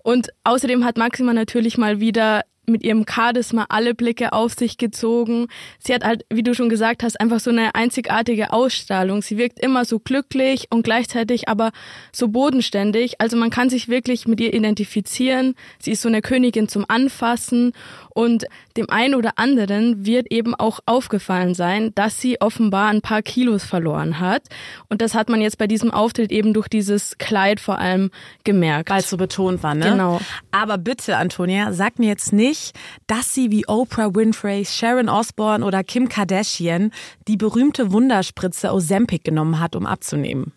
Und 0.03 0.29
außerdem 0.45 0.85
hat 0.85 0.99
Maxima 0.99 1.33
natürlich 1.33 1.79
mal 1.79 2.01
wieder 2.01 2.43
mit 2.69 2.85
ihrem 2.85 3.05
Charisma 3.09 3.67
alle 3.69 3.95
Blicke 3.95 4.33
auf 4.33 4.55
sich 4.55 4.79
gezogen. 4.79 5.49
Sie 5.79 5.95
hat 5.95 6.05
halt, 6.05 6.25
wie 6.31 6.43
du 6.43 6.55
schon 6.55 6.69
gesagt 6.69 7.03
hast, 7.03 7.21
einfach 7.21 7.41
so 7.41 7.51
eine 7.51 7.75
einzigartige 7.75 8.53
Ausstrahlung. 8.53 9.23
Sie 9.23 9.39
wirkt 9.39 9.59
immer 9.59 9.85
so 9.85 9.99
glücklich 9.99 10.67
und 10.71 10.83
gleichzeitig 10.83 11.49
aber 11.49 11.73
so 12.13 12.29
bodenständig. 12.29 13.21
Also 13.21 13.37
man 13.37 13.51
kann 13.51 13.71
sich 13.71 13.89
wirklich 13.89 14.29
mit 14.29 14.41
ihr 14.41 14.55
identifizieren. 14.55 15.55
Sie 15.81 15.93
ist 15.93 16.03
so 16.03 16.09
eine 16.09 16.23
Königin 16.23 16.69
zum 16.69 16.85
Anfassen 16.89 17.73
und 18.19 18.47
dem 18.77 18.91
einen 18.91 19.15
oder 19.15 19.35
anderen 19.37 20.05
wird 20.05 20.33
eben 20.33 20.57
auch 20.57 20.81
aufgefallen 20.87 21.55
sein, 21.55 21.95
dass 21.95 22.21
sie 22.21 22.41
offenbar 22.41 22.89
ein 22.89 23.01
paar 23.01 23.23
Kilos 23.23 23.63
verloren 23.63 24.19
hat. 24.19 24.43
Und 24.89 25.03
das 25.03 25.15
hat 25.15 25.29
man 25.29 25.41
jetzt 25.41 25.57
bei 25.57 25.69
diesem 25.69 25.93
Auftritt 25.93 26.33
eben 26.33 26.53
durch 26.53 26.67
dieses 26.67 27.17
Kleid 27.19 27.61
vor 27.61 27.79
allem 27.79 28.11
gemerkt. 28.43 28.91
Weil 28.91 28.99
es 28.99 29.11
so 29.11 29.17
betont 29.17 29.63
war, 29.63 29.77
ne? 29.77 29.91
Genau. 29.91 30.21
Aber 30.51 30.79
bitte, 30.79 31.17
Antonia, 31.17 31.73
sag 31.73 32.01
mir 32.01 32.09
jetzt 32.09 32.33
nicht, 32.33 32.77
dass 33.07 33.35
sie 33.35 33.53
wie 33.53 33.69
Oprah 33.69 34.13
Winfrey, 34.13 34.65
Sharon 34.65 35.09
Osbourne 35.09 35.65
oder 35.65 35.85
Kim 35.85 36.09
Kardashian 36.09 36.91
die 37.29 37.37
berühmte 37.37 37.93
Wunderspritze 37.93 38.73
Ozempic 38.73 39.23
genommen 39.23 39.61
hat, 39.61 39.77
um 39.77 39.87
abzunehmen. 39.87 40.51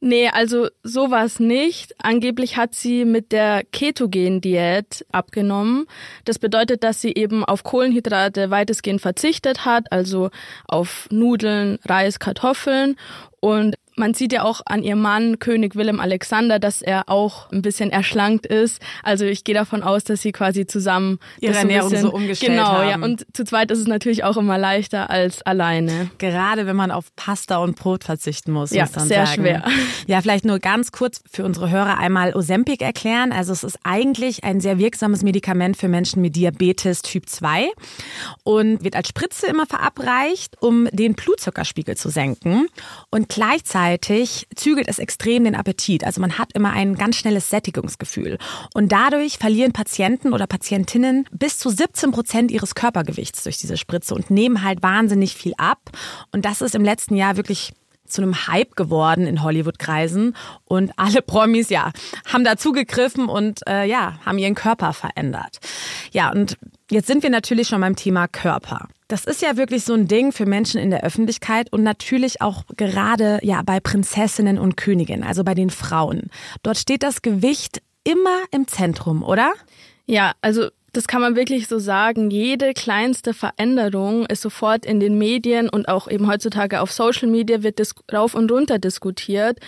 Nee, 0.00 0.28
also 0.28 0.68
sowas 0.84 1.40
nicht. 1.40 1.94
Angeblich 2.04 2.56
hat 2.56 2.74
sie 2.74 3.04
mit 3.04 3.32
der 3.32 3.64
Ketogen-Diät 3.64 5.04
abgenommen. 5.10 5.86
Das 6.24 6.38
bedeutet, 6.38 6.84
dass 6.84 7.00
sie 7.00 7.12
eben 7.14 7.44
auf 7.44 7.64
Kohlenhydrate 7.64 8.50
weitestgehend 8.50 9.00
verzichtet 9.00 9.64
hat, 9.64 9.90
also 9.90 10.30
auf 10.66 11.08
Nudeln, 11.10 11.80
Reis, 11.84 12.20
Kartoffeln 12.20 12.94
und 13.40 13.74
man 13.98 14.14
sieht 14.14 14.32
ja 14.32 14.42
auch 14.44 14.60
an 14.64 14.82
ihrem 14.82 15.00
Mann, 15.00 15.38
König 15.38 15.76
Willem 15.76 16.00
Alexander, 16.00 16.58
dass 16.58 16.82
er 16.82 17.08
auch 17.08 17.50
ein 17.50 17.62
bisschen 17.62 17.90
erschlankt 17.90 18.46
ist. 18.46 18.80
Also 19.02 19.24
ich 19.24 19.44
gehe 19.44 19.54
davon 19.54 19.82
aus, 19.82 20.04
dass 20.04 20.22
sie 20.22 20.32
quasi 20.32 20.66
zusammen 20.66 21.18
ihre 21.40 21.56
Ernährung 21.56 21.90
so, 21.90 21.96
ein 21.96 22.00
bisschen, 22.00 22.10
so 22.10 22.16
umgestellt 22.16 22.52
genau, 22.52 22.68
haben. 22.68 22.88
ja. 22.88 22.96
Und 22.96 23.26
zu 23.32 23.44
zweit 23.44 23.70
ist 23.70 23.78
es 23.78 23.86
natürlich 23.86 24.24
auch 24.24 24.36
immer 24.36 24.58
leichter 24.58 25.10
als 25.10 25.42
alleine. 25.42 26.10
Gerade 26.18 26.66
wenn 26.66 26.76
man 26.76 26.90
auf 26.90 27.14
Pasta 27.16 27.58
und 27.58 27.76
Brot 27.76 28.04
verzichten 28.04 28.52
muss, 28.52 28.70
Ja, 28.70 28.84
muss 28.84 28.96
man 28.96 29.08
sehr 29.08 29.26
sagen. 29.26 29.42
schwer. 29.42 29.64
Ja, 30.06 30.20
vielleicht 30.22 30.44
nur 30.44 30.58
ganz 30.58 30.92
kurz 30.92 31.20
für 31.30 31.44
unsere 31.44 31.70
Hörer 31.70 31.98
einmal 31.98 32.34
Ozempic 32.34 32.84
erklären. 32.84 33.32
Also 33.32 33.52
es 33.52 33.64
ist 33.64 33.78
eigentlich 33.82 34.44
ein 34.44 34.60
sehr 34.60 34.78
wirksames 34.78 35.22
Medikament 35.22 35.76
für 35.76 35.88
Menschen 35.88 36.22
mit 36.22 36.36
Diabetes 36.36 37.02
Typ 37.02 37.28
2 37.28 37.68
und 38.44 38.84
wird 38.84 38.94
als 38.96 39.08
Spritze 39.08 39.46
immer 39.46 39.66
verabreicht, 39.66 40.56
um 40.60 40.88
den 40.92 41.14
Blutzuckerspiegel 41.14 41.96
zu 41.96 42.10
senken. 42.10 42.66
Und 43.10 43.28
gleichzeitig 43.28 43.87
zügelt 44.54 44.88
es 44.88 44.98
extrem 44.98 45.44
den 45.44 45.54
Appetit. 45.54 46.04
Also 46.04 46.20
man 46.20 46.38
hat 46.38 46.52
immer 46.52 46.72
ein 46.72 46.94
ganz 46.94 47.16
schnelles 47.16 47.50
Sättigungsgefühl. 47.50 48.38
Und 48.74 48.92
dadurch 48.92 49.38
verlieren 49.38 49.72
Patienten 49.72 50.32
oder 50.32 50.46
Patientinnen 50.46 51.26
bis 51.30 51.58
zu 51.58 51.70
17 51.70 52.10
Prozent 52.10 52.50
ihres 52.50 52.74
Körpergewichts 52.74 53.44
durch 53.44 53.58
diese 53.58 53.76
Spritze 53.76 54.14
und 54.14 54.30
nehmen 54.30 54.62
halt 54.62 54.82
wahnsinnig 54.82 55.34
viel 55.34 55.54
ab. 55.56 55.90
Und 56.32 56.44
das 56.44 56.60
ist 56.60 56.74
im 56.74 56.84
letzten 56.84 57.16
Jahr 57.16 57.36
wirklich 57.36 57.72
zu 58.08 58.22
einem 58.22 58.46
Hype 58.46 58.74
geworden 58.74 59.26
in 59.26 59.42
Hollywood-Kreisen 59.42 60.34
und 60.64 60.92
alle 60.96 61.22
Promis, 61.22 61.68
ja, 61.68 61.92
haben 62.26 62.44
da 62.44 62.56
zugegriffen 62.56 63.28
und 63.28 63.60
äh, 63.68 63.84
ja, 63.84 64.18
haben 64.24 64.38
ihren 64.38 64.54
Körper 64.54 64.92
verändert. 64.92 65.58
Ja, 66.12 66.32
und 66.32 66.56
Jetzt 66.90 67.06
sind 67.06 67.22
wir 67.22 67.30
natürlich 67.30 67.68
schon 67.68 67.82
beim 67.82 67.96
Thema 67.96 68.28
Körper. 68.28 68.88
Das 69.08 69.24
ist 69.24 69.42
ja 69.42 69.56
wirklich 69.56 69.84
so 69.84 69.92
ein 69.92 70.08
Ding 70.08 70.32
für 70.32 70.46
Menschen 70.46 70.80
in 70.80 70.90
der 70.90 71.04
Öffentlichkeit 71.04 71.70
und 71.72 71.82
natürlich 71.82 72.40
auch 72.40 72.64
gerade 72.76 73.40
ja 73.42 73.62
bei 73.62 73.78
Prinzessinnen 73.78 74.58
und 74.58 74.76
Königinnen, 74.76 75.22
also 75.22 75.44
bei 75.44 75.54
den 75.54 75.70
Frauen. 75.70 76.30
Dort 76.62 76.78
steht 76.78 77.02
das 77.02 77.20
Gewicht 77.20 77.82
immer 78.04 78.40
im 78.52 78.66
Zentrum, 78.68 79.22
oder? 79.22 79.52
Ja, 80.06 80.32
also 80.40 80.68
das 80.92 81.06
kann 81.06 81.20
man 81.20 81.36
wirklich 81.36 81.68
so 81.68 81.78
sagen. 81.78 82.30
Jede 82.30 82.72
kleinste 82.72 83.34
Veränderung 83.34 84.24
ist 84.24 84.40
sofort 84.40 84.86
in 84.86 85.00
den 85.00 85.18
Medien 85.18 85.68
und 85.68 85.88
auch 85.88 86.08
eben 86.08 86.26
heutzutage 86.26 86.80
auf 86.80 86.90
Social 86.90 87.28
Media 87.28 87.62
wird 87.62 87.80
das 87.80 87.94
rauf 88.12 88.34
und 88.34 88.50
runter 88.50 88.78
diskutiert. 88.78 89.58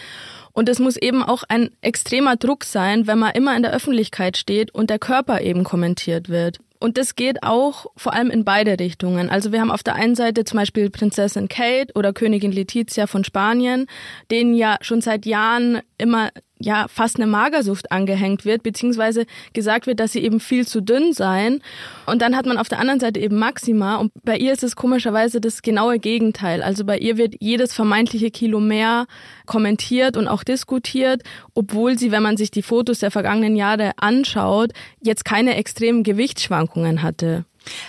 Und 0.53 0.69
es 0.71 0.79
muss 0.79 0.97
eben 0.97 1.23
auch 1.23 1.45
ein 1.49 1.71
extremer 1.83 2.37
Druck 2.37 2.65
sein, 2.65 3.07
wenn 3.07 3.19
man 3.19 3.33
immer 3.33 3.55
in 3.57 3.63
der 3.63 3.73
Öffentlichkeit 3.73 4.39
steht 4.39 4.75
und 4.75 4.89
der 4.89 4.99
Körper 4.99 5.43
eben 5.43 5.65
kommentiert 5.65 6.31
wird. 6.31 6.59
Und 6.81 6.97
das 6.97 7.15
geht 7.15 7.43
auch 7.43 7.87
vor 7.95 8.15
allem 8.15 8.31
in 8.31 8.45
beide 8.45 8.79
Richtungen. 8.81 9.29
Also 9.29 9.53
wir 9.53 9.61
haben 9.61 9.71
auf 9.71 9.83
der 9.83 9.95
einen 9.95 10.15
Seite 10.15 10.45
zum 10.45 10.59
Beispiel 10.59 10.89
Prinzessin 10.89 11.49
Kate 11.49 11.93
oder 11.95 12.15
Königin 12.15 12.53
Letizia 12.53 13.07
von 13.07 13.23
Spanien, 13.23 13.87
denen 14.31 14.55
ja 14.55 14.79
schon 14.81 15.03
seit 15.03 15.27
Jahren 15.27 15.83
immer 15.99 16.31
ja 16.61 16.87
fast 16.89 17.17
eine 17.17 17.27
Magersucht 17.27 17.91
angehängt 17.91 18.45
wird, 18.45 18.63
beziehungsweise 18.63 19.27
gesagt 19.53 19.87
wird, 19.87 19.99
dass 19.99 20.13
sie 20.13 20.21
eben 20.21 20.39
viel 20.39 20.67
zu 20.67 20.81
dünn 20.81 21.13
seien. 21.13 21.63
Und 22.07 22.23
dann 22.23 22.37
hat 22.37 22.47
man 22.47 22.59
auf 22.59 22.69
der 22.69 22.79
anderen 22.79 23.01
Seite 23.01 23.19
eben 23.19 23.39
Maxima 23.39 23.97
und 23.97 24.13
bei 24.25 24.37
ihr 24.37 24.53
ist 24.53 24.63
es 24.63 24.77
komischerweise 24.77 25.41
das 25.41 25.63
genaue 25.63 25.99
Gegenteil. 25.99 26.63
Also 26.63 26.85
bei 26.85 26.99
ihr 26.99 27.17
wird 27.17 27.35
jedes 27.41 27.75
vermeintliche 27.75 28.31
Kilo 28.31 28.61
mehr 28.61 29.07
kommentiert 29.47 30.17
und 30.17 30.29
auch 30.29 30.45
diskutiert, 30.45 31.23
obwohl 31.55 31.99
sie, 31.99 32.13
wenn 32.13 32.23
man 32.23 32.37
sich 32.37 32.51
die 32.51 32.63
Fotos 32.63 33.01
der 33.01 33.11
vergangenen 33.11 33.57
Jahre 33.57 33.93
anschaut, 33.97 34.73
jetzt 35.01 35.25
keine 35.25 35.57
extremen 35.57 36.03
Gewichtsschwankungen 36.03 37.03
hatte. 37.03 37.45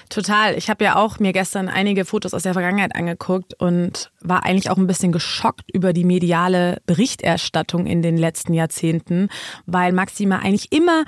Total. 0.09 0.57
Ich 0.57 0.69
habe 0.69 0.83
ja 0.83 0.95
auch 0.95 1.19
mir 1.19 1.33
gestern 1.33 1.69
einige 1.69 2.05
Fotos 2.05 2.33
aus 2.33 2.43
der 2.43 2.53
Vergangenheit 2.53 2.95
angeguckt 2.95 3.53
und 3.59 4.11
war 4.19 4.43
eigentlich 4.43 4.69
auch 4.69 4.77
ein 4.77 4.87
bisschen 4.87 5.11
geschockt 5.11 5.71
über 5.71 5.93
die 5.93 6.03
mediale 6.03 6.81
Berichterstattung 6.85 7.85
in 7.85 8.01
den 8.01 8.17
letzten 8.17 8.53
Jahrzehnten, 8.53 9.29
weil 9.65 9.93
Maxima 9.93 10.39
eigentlich 10.39 10.71
immer 10.71 11.05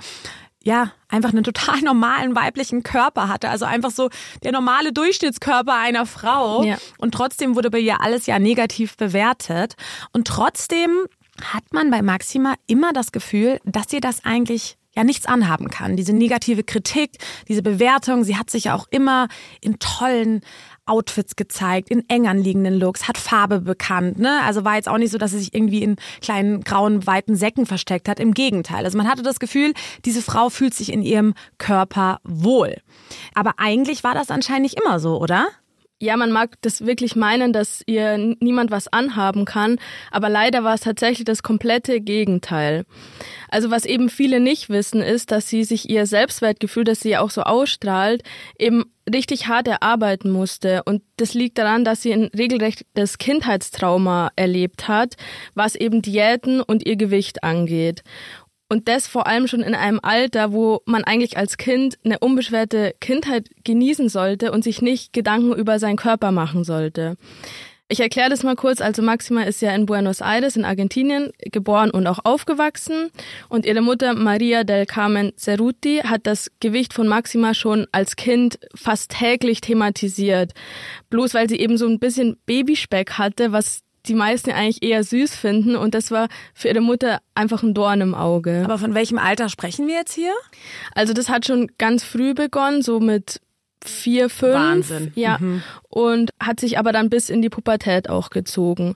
ja, 0.66 0.94
einfach 1.10 1.32
einen 1.32 1.44
total 1.44 1.82
normalen 1.84 2.36
weiblichen 2.36 2.84
Körper 2.84 3.28
hatte. 3.28 3.50
Also 3.50 3.66
einfach 3.66 3.92
so 3.92 4.10
der 4.44 4.54
normale 4.54 4.94
Durchschnittskörper 4.94 5.78
einer 5.78 6.06
Frau. 6.06 6.64
Ja. 6.64 6.78
Und 6.98 7.14
trotzdem 7.14 7.56
wurde 7.56 7.70
bei 7.70 7.80
ihr 7.80 8.02
alles 8.02 8.26
ja 8.26 8.40
negativ 8.40 8.96
bewertet. 8.96 9.76
Und 10.14 10.26
trotzdem 10.26 11.06
hat 11.44 11.64
man 11.74 11.92
bei 11.92 12.02
Maxima 12.02 12.56
immer 12.66 12.94
das 12.94 13.12
Gefühl, 13.12 13.60
dass 13.66 13.92
ihr 13.92 14.02
das 14.02 14.24
eigentlich 14.24 14.78
ja 14.96 15.04
nichts 15.04 15.26
anhaben 15.26 15.70
kann. 15.70 15.96
Diese 15.96 16.14
negative 16.14 16.64
Kritik, 16.64 17.18
diese 17.48 17.64
Bewertung, 17.64 18.24
sie 18.24 18.38
hat 18.38 18.50
sich 18.50 18.66
ja 18.66 18.76
auch 18.76 18.88
immer 18.92 19.28
in 19.62 19.80
tollen 19.80 20.42
Outfits 20.86 21.36
gezeigt, 21.36 21.90
in 21.90 22.08
eng 22.10 22.28
anliegenden 22.28 22.78
Looks, 22.78 23.08
hat 23.08 23.18
Farbe 23.18 23.62
bekannt. 23.62 24.20
Ne? 24.20 24.42
Also 24.44 24.66
war 24.66 24.76
jetzt 24.76 24.90
auch 24.90 24.98
nicht 24.98 25.12
so, 25.12 25.18
dass 25.18 25.32
sie 25.32 25.40
sich 25.40 25.54
irgendwie 25.54 25.82
in 25.82 25.96
kleinen 26.22 26.62
grauen, 26.62 27.08
weiten 27.08 27.36
Säcken 27.36 27.66
versteckt 27.66 28.10
hat. 28.10 28.20
Im 28.20 28.34
Gegenteil. 28.34 28.84
Also 28.84 28.98
man 28.98 29.08
hatte 29.08 29.24
das 29.24 29.40
Gefühl, 29.40 29.74
diese 30.06 30.22
Frau 30.22 30.50
fühlt 30.50 30.74
sich 30.74 30.92
in 30.92 31.02
ihrem 31.02 31.34
Körper 31.58 32.20
wohl. 32.24 32.78
Aber 33.34 33.54
eigentlich 33.58 34.04
war 34.04 34.14
das 34.14 34.30
anscheinend 34.30 34.64
nicht 34.64 34.80
immer 34.80 35.00
so, 35.00 35.20
oder? 35.20 35.48
Ja, 36.04 36.18
man 36.18 36.32
mag 36.32 36.56
das 36.62 36.86
wirklich 36.86 37.16
meinen, 37.16 37.54
dass 37.54 37.82
ihr 37.86 38.18
niemand 38.18 38.72
was 38.72 38.92
anhaben 38.92 39.46
kann, 39.46 39.78
aber 40.12 40.28
leider 40.28 40.64
war 40.66 40.74
es 40.74 40.82
tatsächlich 40.82 41.24
das 41.24 41.44
komplette 41.44 42.02
Gegenteil. 42.02 42.86
Also 43.50 43.72
was 43.72 43.86
eben 43.86 44.10
viele 44.10 44.42
nicht 44.42 44.70
wissen, 44.70 45.02
ist, 45.02 45.32
dass 45.32 45.48
sie 45.48 45.64
sich 45.64 45.90
ihr 45.90 46.06
Selbstwertgefühl, 46.06 46.84
das 46.84 47.00
sie 47.00 47.12
ja 47.12 47.22
auch 47.22 47.30
so 47.30 47.44
ausstrahlt, 47.44 48.24
eben 48.60 48.84
richtig 49.12 49.48
hart 49.48 49.68
erarbeiten 49.68 50.30
musste. 50.30 50.84
Und 50.84 51.04
das 51.18 51.34
liegt 51.34 51.58
daran, 51.58 51.86
dass 51.86 52.02
sie 52.02 52.14
ein 52.14 52.30
regelrechtes 52.36 53.18
Kindheitstrauma 53.18 54.32
erlebt 54.36 54.88
hat, 54.88 55.16
was 55.56 55.76
eben 55.76 56.02
Diäten 56.02 56.62
und 56.62 56.86
ihr 56.86 56.96
Gewicht 56.96 57.44
angeht. 57.44 58.04
Und 58.70 58.88
das 58.88 59.08
vor 59.08 59.28
allem 59.28 59.48
schon 59.48 59.62
in 59.62 59.76
einem 59.76 60.00
Alter, 60.02 60.52
wo 60.52 60.82
man 60.86 61.04
eigentlich 61.04 61.38
als 61.38 61.58
Kind 61.58 61.98
eine 62.04 62.20
unbeschwerte 62.20 62.96
Kindheit 63.00 63.50
genießen 63.64 64.10
sollte 64.10 64.52
und 64.52 64.64
sich 64.64 64.82
nicht 64.82 65.14
Gedanken 65.14 65.54
über 65.54 65.80
seinen 65.80 65.98
Körper 65.98 66.32
machen 66.32 66.64
sollte. 66.64 67.18
Ich 67.90 68.00
erkläre 68.00 68.32
das 68.32 68.42
mal 68.42 68.56
kurz. 68.56 68.82
Also 68.82 69.04
Maxima 69.04 69.44
ist 69.44 69.62
ja 69.62 69.76
in 69.76 69.86
Buenos 69.86 70.22
Aires 70.22 70.56
in 70.56 70.66
Argentinien 70.66 71.32
geboren 71.52 71.92
und 71.92 72.08
auch 72.08 72.20
aufgewachsen. 72.24 73.12
Und 73.50 73.68
ihre 73.68 73.82
Mutter 73.82 74.16
Maria 74.16 74.64
del 74.64 74.88
Carmen 74.88 75.34
Cerruti 75.38 76.02
hat 76.04 76.26
das 76.26 76.50
Gewicht 76.60 76.94
von 76.94 77.08
Maxima 77.08 77.54
schon 77.54 77.86
als 77.92 78.16
Kind 78.16 78.58
fast 78.74 79.12
täglich 79.12 79.62
thematisiert. 79.62 80.54
Bloß 81.12 81.36
weil 81.36 81.48
sie 81.48 81.60
eben 81.60 81.78
so 81.78 81.86
ein 81.86 82.00
bisschen 82.00 82.38
Babyspeck 82.48 83.20
hatte, 83.20 83.52
was 83.52 83.82
die 84.06 84.16
meisten 84.16 84.52
eigentlich 84.52 84.84
eher 84.84 85.04
süß 85.04 85.36
finden 85.36 85.76
und 85.76 85.96
das 85.96 86.12
war 86.12 86.28
für 86.54 86.68
ihre 86.68 86.82
Mutter 86.82 87.20
einfach 87.36 87.64
ein 87.64 87.74
Dorn 87.74 88.02
im 88.02 88.16
Auge. 88.16 88.62
Aber 88.64 88.78
von 88.78 88.94
welchem 88.94 89.18
Alter 89.18 89.50
sprechen 89.50 89.88
wir 89.88 89.96
jetzt 89.96 90.14
hier? 90.14 90.34
Also 90.94 91.14
das 91.14 91.30
hat 91.30 91.46
schon 91.46 91.72
ganz 91.78 92.04
früh 92.04 92.34
begonnen, 92.34 92.82
so 92.82 93.00
mit 93.00 93.40
vier, 93.84 94.30
fünf. 94.30 94.54
Wahnsinn. 94.54 95.12
Ja. 95.16 95.38
Mhm. 95.40 95.64
Und 95.90 96.32
hat 96.40 96.60
sich 96.60 96.78
aber 96.78 96.92
dann 96.92 97.10
bis 97.10 97.30
in 97.30 97.42
die 97.42 97.50
Pubertät 97.50 98.10
auch 98.10 98.30
gezogen. 98.30 98.96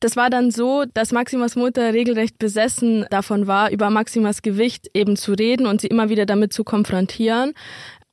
Das 0.00 0.16
war 0.16 0.30
dann 0.30 0.50
so, 0.50 0.84
dass 0.92 1.12
Maximas 1.12 1.54
Mutter 1.54 1.92
regelrecht 1.92 2.38
besessen 2.38 3.06
davon 3.10 3.46
war, 3.46 3.70
über 3.70 3.88
Maximas 3.88 4.42
Gewicht 4.42 4.90
eben 4.94 5.16
zu 5.16 5.32
reden 5.32 5.66
und 5.66 5.80
sie 5.80 5.86
immer 5.86 6.08
wieder 6.08 6.26
damit 6.26 6.52
zu 6.52 6.64
konfrontieren. 6.64 7.52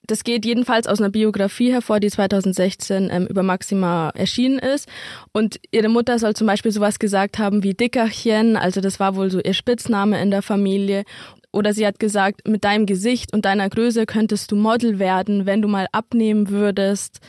Das 0.10 0.24
geht 0.24 0.44
jedenfalls 0.44 0.88
aus 0.88 1.00
einer 1.00 1.12
Biografie 1.12 1.72
hervor, 1.72 2.00
die 2.00 2.10
2016 2.10 3.10
ähm, 3.12 3.28
über 3.28 3.44
Maxima 3.44 4.10
erschienen 4.16 4.58
ist. 4.58 4.90
Und 5.34 5.60
ihre 5.70 5.88
Mutter 5.88 6.18
soll 6.18 6.36
zum 6.36 6.48
Beispiel 6.48 6.72
sowas 6.72 6.98
gesagt 6.98 7.38
haben 7.38 7.62
wie 7.62 7.76
Dickerchen, 7.76 8.58
also 8.58 8.82
das 8.82 9.00
war 9.00 9.16
wohl 9.16 9.30
so 9.30 9.40
ihr 9.40 9.54
Spitzname 9.54 10.20
in 10.20 10.32
der 10.32 10.42
Familie. 10.42 11.04
Oder 11.52 11.76
sie 11.76 11.86
hat 11.86 12.00
gesagt, 12.00 12.48
mit 12.48 12.64
deinem 12.64 12.88
Gesicht 12.88 13.34
und 13.34 13.46
deiner 13.46 13.70
Größe 13.70 14.08
könntest 14.08 14.52
du 14.52 14.56
Model 14.56 14.98
werden, 14.98 15.46
wenn 15.46 15.62
du 15.62 15.68
mal 15.68 15.86
abnehmen 15.92 16.50
würdest. 16.50 17.20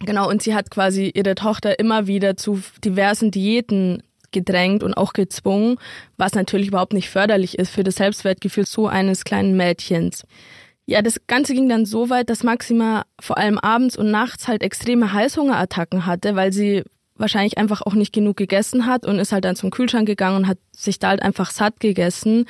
Genau, 0.00 0.28
und 0.28 0.42
sie 0.42 0.54
hat 0.54 0.72
quasi 0.72 1.12
ihre 1.14 1.36
Tochter 1.36 1.78
immer 1.78 2.08
wieder 2.08 2.36
zu 2.36 2.60
diversen 2.84 3.30
Diäten 3.30 4.02
gedrängt 4.32 4.82
und 4.82 4.94
auch 4.94 5.12
gezwungen, 5.12 5.78
was 6.16 6.34
natürlich 6.34 6.68
überhaupt 6.68 6.92
nicht 6.92 7.08
förderlich 7.08 7.56
ist 7.56 7.70
für 7.70 7.84
das 7.84 7.94
Selbstwertgefühl 7.96 8.66
so 8.66 8.88
eines 8.88 9.24
kleinen 9.24 9.56
Mädchens. 9.56 10.24
Ja, 10.86 11.02
das 11.02 11.20
Ganze 11.26 11.52
ging 11.52 11.68
dann 11.68 11.84
so 11.84 12.10
weit, 12.10 12.30
dass 12.30 12.44
Maxima 12.44 13.04
vor 13.20 13.38
allem 13.38 13.58
abends 13.58 13.96
und 13.96 14.10
nachts 14.10 14.46
halt 14.46 14.62
extreme 14.62 15.12
Heißhungerattacken 15.12 16.06
hatte, 16.06 16.36
weil 16.36 16.52
sie 16.52 16.84
wahrscheinlich 17.18 17.58
einfach 17.58 17.82
auch 17.82 17.94
nicht 17.94 18.12
genug 18.12 18.36
gegessen 18.36 18.86
hat 18.86 19.06
und 19.06 19.18
ist 19.18 19.32
halt 19.32 19.44
dann 19.44 19.56
zum 19.56 19.70
Kühlschrank 19.70 20.06
gegangen 20.06 20.36
und 20.36 20.46
hat 20.46 20.58
sich 20.72 20.98
da 20.98 21.08
halt 21.08 21.22
einfach 21.22 21.50
satt 21.50 21.80
gegessen. 21.80 22.46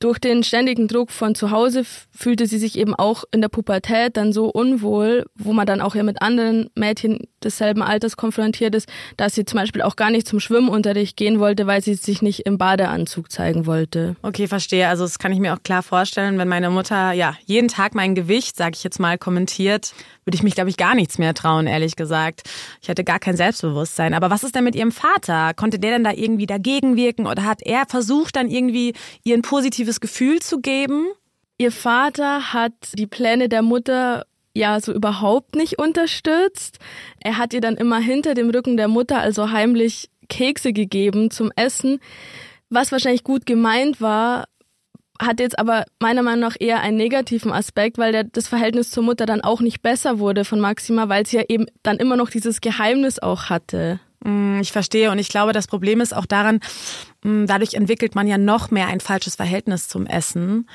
Durch 0.00 0.18
den 0.18 0.42
ständigen 0.42 0.88
Druck 0.88 1.10
von 1.10 1.34
zu 1.34 1.50
Hause 1.50 1.84
fühlte 2.10 2.46
sie 2.46 2.58
sich 2.58 2.78
eben 2.78 2.94
auch 2.94 3.24
in 3.32 3.40
der 3.40 3.48
Pubertät 3.48 4.16
dann 4.16 4.32
so 4.32 4.46
unwohl, 4.46 5.24
wo 5.34 5.52
man 5.52 5.66
dann 5.66 5.80
auch 5.80 5.94
ja 5.94 6.02
mit 6.02 6.20
anderen 6.20 6.68
Mädchen 6.74 7.20
desselben 7.44 7.82
Alters 7.82 8.16
konfrontiert 8.16 8.74
ist, 8.74 8.88
dass 9.16 9.34
sie 9.34 9.44
zum 9.44 9.58
Beispiel 9.58 9.82
auch 9.82 9.96
gar 9.96 10.10
nicht 10.10 10.26
zum 10.26 10.40
Schwimmunterricht 10.40 11.16
gehen 11.16 11.38
wollte, 11.38 11.66
weil 11.66 11.82
sie 11.82 11.94
sich 11.94 12.22
nicht 12.22 12.40
im 12.40 12.58
Badeanzug 12.58 13.30
zeigen 13.30 13.66
wollte. 13.66 14.16
Okay, 14.22 14.48
verstehe. 14.48 14.88
Also 14.88 15.04
das 15.04 15.18
kann 15.18 15.32
ich 15.32 15.38
mir 15.38 15.54
auch 15.54 15.62
klar 15.62 15.82
vorstellen, 15.82 16.38
wenn 16.38 16.48
meine 16.48 16.70
Mutter 16.70 17.12
ja 17.12 17.36
jeden 17.44 17.68
Tag 17.68 17.94
mein 17.94 18.14
Gewicht, 18.14 18.56
sage 18.56 18.72
ich 18.74 18.84
jetzt 18.84 19.00
mal, 19.00 19.18
kommentiert, 19.18 19.92
würde 20.24 20.36
ich 20.36 20.42
mich, 20.42 20.54
glaube 20.54 20.70
ich, 20.70 20.76
gar 20.76 20.94
nichts 20.94 21.18
mehr 21.18 21.34
trauen, 21.34 21.66
ehrlich 21.66 21.96
gesagt. 21.96 22.42
Ich 22.80 22.88
hatte 22.88 23.04
gar 23.04 23.18
kein 23.18 23.36
Selbstbewusstsein. 23.36 24.14
Aber 24.14 24.30
was 24.30 24.44
ist 24.44 24.54
denn 24.54 24.64
mit 24.64 24.76
ihrem 24.76 24.92
Vater? 24.92 25.52
Konnte 25.54 25.78
der 25.78 25.92
denn 25.92 26.04
da 26.04 26.12
irgendwie 26.12 26.46
dagegen 26.46 26.96
wirken 26.96 27.26
oder 27.26 27.44
hat 27.44 27.62
er 27.62 27.84
versucht, 27.86 28.36
dann 28.36 28.48
irgendwie 28.48 28.94
ihr 29.24 29.34
ein 29.34 29.42
positives 29.42 30.00
Gefühl 30.00 30.40
zu 30.40 30.60
geben? 30.60 31.06
Ihr 31.58 31.72
Vater 31.72 32.52
hat 32.52 32.72
die 32.94 33.06
Pläne 33.06 33.48
der 33.48 33.62
Mutter 33.62 34.24
ja 34.54 34.80
so 34.80 34.92
überhaupt 34.92 35.54
nicht 35.54 35.78
unterstützt. 35.78 36.78
Er 37.20 37.38
hat 37.38 37.54
ihr 37.54 37.60
dann 37.60 37.76
immer 37.76 37.98
hinter 37.98 38.34
dem 38.34 38.50
Rücken 38.50 38.76
der 38.76 38.88
Mutter 38.88 39.18
also 39.18 39.50
heimlich 39.50 40.10
Kekse 40.28 40.72
gegeben 40.72 41.30
zum 41.30 41.50
Essen, 41.56 42.00
was 42.70 42.92
wahrscheinlich 42.92 43.24
gut 43.24 43.44
gemeint 43.44 44.00
war, 44.00 44.46
hat 45.20 45.40
jetzt 45.40 45.58
aber 45.58 45.84
meiner 46.00 46.22
Meinung 46.22 46.40
nach 46.40 46.56
eher 46.58 46.80
einen 46.80 46.96
negativen 46.96 47.52
Aspekt, 47.52 47.98
weil 47.98 48.12
der, 48.12 48.24
das 48.24 48.48
Verhältnis 48.48 48.90
zur 48.90 49.02
Mutter 49.02 49.26
dann 49.26 49.40
auch 49.40 49.60
nicht 49.60 49.82
besser 49.82 50.18
wurde 50.18 50.44
von 50.44 50.60
Maxima, 50.60 51.08
weil 51.08 51.26
sie 51.26 51.36
ja 51.36 51.44
eben 51.48 51.66
dann 51.82 51.98
immer 51.98 52.16
noch 52.16 52.30
dieses 52.30 52.60
Geheimnis 52.60 53.18
auch 53.18 53.44
hatte. 53.44 54.00
Mm, 54.24 54.60
ich 54.60 54.72
verstehe 54.72 55.10
und 55.10 55.18
ich 55.18 55.28
glaube, 55.28 55.52
das 55.52 55.66
Problem 55.66 56.00
ist 56.00 56.14
auch 56.14 56.26
daran, 56.26 56.60
mm, 57.22 57.46
dadurch 57.46 57.74
entwickelt 57.74 58.14
man 58.14 58.26
ja 58.26 58.38
noch 58.38 58.70
mehr 58.70 58.88
ein 58.88 59.00
falsches 59.00 59.36
Verhältnis 59.36 59.88
zum 59.88 60.06
Essen 60.06 60.66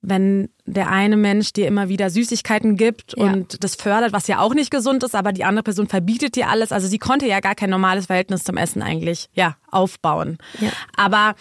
wenn 0.00 0.48
der 0.64 0.90
eine 0.90 1.16
Mensch 1.16 1.52
dir 1.52 1.66
immer 1.66 1.88
wieder 1.88 2.08
Süßigkeiten 2.08 2.76
gibt 2.76 3.14
Ja. 3.16 3.24
und 3.24 3.64
das 3.64 3.74
fördert, 3.74 4.12
was 4.12 4.28
ja 4.28 4.38
auch 4.38 4.54
nicht 4.54 4.70
gesund 4.70 5.02
ist, 5.02 5.14
aber 5.16 5.32
die 5.32 5.44
andere 5.44 5.64
Person 5.64 5.88
verbietet 5.88 6.36
dir 6.36 6.48
alles. 6.48 6.70
Also 6.70 6.86
sie 6.86 6.98
konnte 6.98 7.26
ja 7.26 7.40
gar 7.40 7.54
kein 7.56 7.70
normales 7.70 8.06
Verhältnis 8.06 8.44
zum 8.44 8.56
Essen 8.56 8.80
eigentlich 8.82 9.28
ja 9.32 9.56
aufbauen. 9.70 10.38
Ja. 10.60 10.70
Aber 10.96 11.34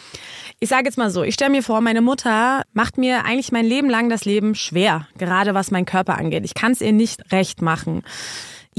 ich 0.59 0.69
sage 0.69 0.85
jetzt 0.85 0.97
mal 0.97 1.11
so, 1.11 1.21
ich 1.23 1.35
stelle 1.35 1.51
mir 1.51 1.61
vor, 1.61 1.81
meine 1.81 2.01
Mutter 2.01 2.63
macht 2.73 2.97
mir 2.97 3.25
eigentlich 3.25 3.51
mein 3.51 3.65
Leben 3.65 3.89
lang 3.89 4.09
das 4.09 4.25
Leben 4.25 4.55
schwer, 4.55 5.07
gerade 5.17 5.53
was 5.53 5.69
meinen 5.71 5.85
Körper 5.85 6.17
angeht. 6.17 6.43
Ich 6.43 6.53
kann 6.55 6.71
es 6.71 6.81
ihr 6.81 6.93
nicht 6.93 7.31
recht 7.31 7.61
machen. 7.61 8.03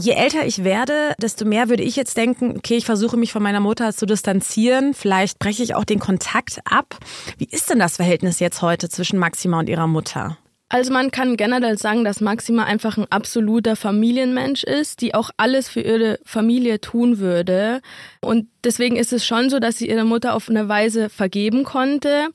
Je 0.01 0.13
älter 0.13 0.47
ich 0.47 0.63
werde, 0.63 1.17
desto 1.21 1.45
mehr 1.45 1.69
würde 1.69 1.83
ich 1.83 1.97
jetzt 1.97 2.17
denken, 2.17 2.55
okay, 2.57 2.77
ich 2.77 2.85
versuche 2.85 3.17
mich 3.17 3.33
von 3.33 3.43
meiner 3.43 3.59
Mutter 3.59 3.93
zu 3.93 4.07
distanzieren. 4.07 4.95
Vielleicht 4.95 5.41
breche 5.41 5.65
ich 5.65 5.75
auch 5.75 5.85
den 5.85 5.99
Kontakt 5.99 6.61
ab. 6.65 6.97
Wie 7.37 7.49
ist 7.51 7.69
denn 7.69 7.81
das 7.81 7.97
Verhältnis 7.97 8.39
jetzt 8.39 8.63
heute 8.63 8.89
zwischen 8.89 9.19
Maxima 9.19 9.59
und 9.59 9.69
ihrer 9.69 9.89
Mutter? 9.89 10.39
Also 10.69 10.93
man 10.93 11.11
kann 11.11 11.37
generell 11.37 11.79
sagen, 11.79 12.05
dass 12.05 12.21
Maxima 12.21 12.63
einfach 12.63 12.97
ein 12.97 13.11
absoluter 13.11 13.75
Familienmensch 13.75 14.63
ist, 14.63 15.01
die 15.01 15.15
auch 15.15 15.31
alles 15.37 15.69
für 15.69 15.81
ihre 15.81 16.21
Familie 16.25 16.81
tun 16.81 17.19
würde. 17.19 17.81
Und 18.21 18.47
deswegen 18.63 18.95
ist 18.95 19.13
es 19.13 19.27
schon 19.27 19.51
so, 19.51 19.59
dass 19.59 19.79
sie 19.79 19.89
ihre 19.89 20.05
Mutter 20.05 20.35
auf 20.35 20.49
eine 20.49 20.69
Weise 20.69 21.09
vergeben 21.09 21.65
konnte. 21.65 22.29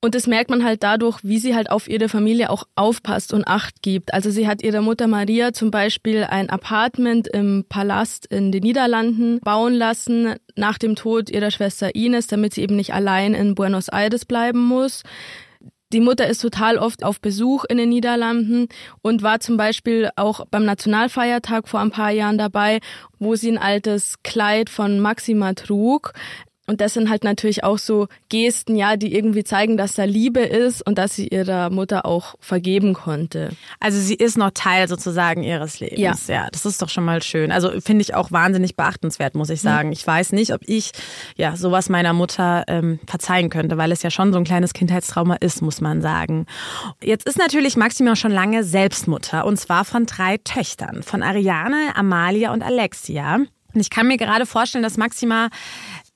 Und 0.00 0.14
das 0.14 0.28
merkt 0.28 0.48
man 0.48 0.64
halt 0.64 0.84
dadurch, 0.84 1.18
wie 1.24 1.38
sie 1.38 1.56
halt 1.56 1.70
auf 1.70 1.88
ihre 1.88 2.08
Familie 2.08 2.50
auch 2.50 2.64
aufpasst 2.76 3.32
und 3.32 3.48
Acht 3.48 3.82
gibt. 3.82 4.14
Also 4.14 4.30
sie 4.30 4.46
hat 4.46 4.62
ihrer 4.62 4.80
Mutter 4.80 5.08
Maria 5.08 5.52
zum 5.52 5.72
Beispiel 5.72 6.22
ein 6.22 6.50
Apartment 6.50 7.26
im 7.26 7.64
Palast 7.68 8.24
in 8.26 8.52
den 8.52 8.62
Niederlanden 8.62 9.40
bauen 9.40 9.74
lassen 9.74 10.36
nach 10.54 10.78
dem 10.78 10.94
Tod 10.94 11.30
ihrer 11.30 11.50
Schwester 11.50 11.96
Ines, 11.96 12.28
damit 12.28 12.54
sie 12.54 12.62
eben 12.62 12.76
nicht 12.76 12.94
allein 12.94 13.34
in 13.34 13.56
Buenos 13.56 13.88
Aires 13.88 14.24
bleiben 14.24 14.64
muss. 14.64 15.02
Die 15.92 16.00
Mutter 16.00 16.28
ist 16.28 16.42
total 16.42 16.76
oft 16.76 17.02
auf 17.02 17.18
Besuch 17.18 17.64
in 17.64 17.78
den 17.78 17.88
Niederlanden 17.88 18.68
und 19.00 19.22
war 19.22 19.40
zum 19.40 19.56
Beispiel 19.56 20.10
auch 20.16 20.44
beim 20.50 20.66
Nationalfeiertag 20.66 21.66
vor 21.66 21.80
ein 21.80 21.90
paar 21.90 22.10
Jahren 22.10 22.36
dabei, 22.36 22.80
wo 23.18 23.36
sie 23.36 23.50
ein 23.50 23.58
altes 23.58 24.22
Kleid 24.22 24.68
von 24.68 25.00
Maxima 25.00 25.54
trug. 25.54 26.12
Und 26.68 26.82
das 26.82 26.92
sind 26.92 27.08
halt 27.08 27.24
natürlich 27.24 27.64
auch 27.64 27.78
so 27.78 28.08
Gesten, 28.28 28.76
ja, 28.76 28.96
die 28.96 29.14
irgendwie 29.14 29.42
zeigen, 29.42 29.78
dass 29.78 29.94
da 29.94 30.04
Liebe 30.04 30.40
ist 30.40 30.86
und 30.86 30.98
dass 30.98 31.14
sie 31.14 31.28
ihrer 31.28 31.70
Mutter 31.70 32.04
auch 32.04 32.34
vergeben 32.40 32.92
konnte. 32.92 33.52
Also 33.80 33.98
sie 33.98 34.14
ist 34.14 34.36
noch 34.36 34.50
Teil 34.52 34.86
sozusagen 34.86 35.42
ihres 35.42 35.80
Lebens. 35.80 36.26
Ja. 36.26 36.34
ja 36.34 36.48
das 36.52 36.66
ist 36.66 36.82
doch 36.82 36.90
schon 36.90 37.06
mal 37.06 37.22
schön. 37.22 37.52
Also 37.52 37.70
finde 37.80 38.02
ich 38.02 38.14
auch 38.14 38.32
wahnsinnig 38.32 38.76
beachtenswert, 38.76 39.34
muss 39.34 39.48
ich 39.48 39.62
sagen. 39.62 39.92
Ich 39.92 40.06
weiß 40.06 40.32
nicht, 40.32 40.52
ob 40.52 40.60
ich 40.66 40.92
ja 41.36 41.56
sowas 41.56 41.88
meiner 41.88 42.12
Mutter 42.12 42.64
ähm, 42.68 43.00
verzeihen 43.06 43.48
könnte, 43.48 43.78
weil 43.78 43.90
es 43.90 44.02
ja 44.02 44.10
schon 44.10 44.34
so 44.34 44.38
ein 44.38 44.44
kleines 44.44 44.74
Kindheitstrauma 44.74 45.36
ist, 45.36 45.62
muss 45.62 45.80
man 45.80 46.02
sagen. 46.02 46.44
Jetzt 47.02 47.26
ist 47.26 47.38
natürlich 47.38 47.78
Maxima 47.78 48.14
schon 48.14 48.30
lange 48.30 48.62
Selbstmutter 48.62 49.46
und 49.46 49.58
zwar 49.58 49.86
von 49.86 50.04
drei 50.04 50.36
Töchtern, 50.36 51.02
von 51.02 51.22
Ariane, 51.22 51.96
Amalia 51.96 52.52
und 52.52 52.62
Alexia. 52.62 53.38
Und 53.74 53.82
ich 53.82 53.90
kann 53.90 54.08
mir 54.08 54.16
gerade 54.16 54.46
vorstellen, 54.46 54.82
dass 54.82 54.96
Maxima 54.96 55.50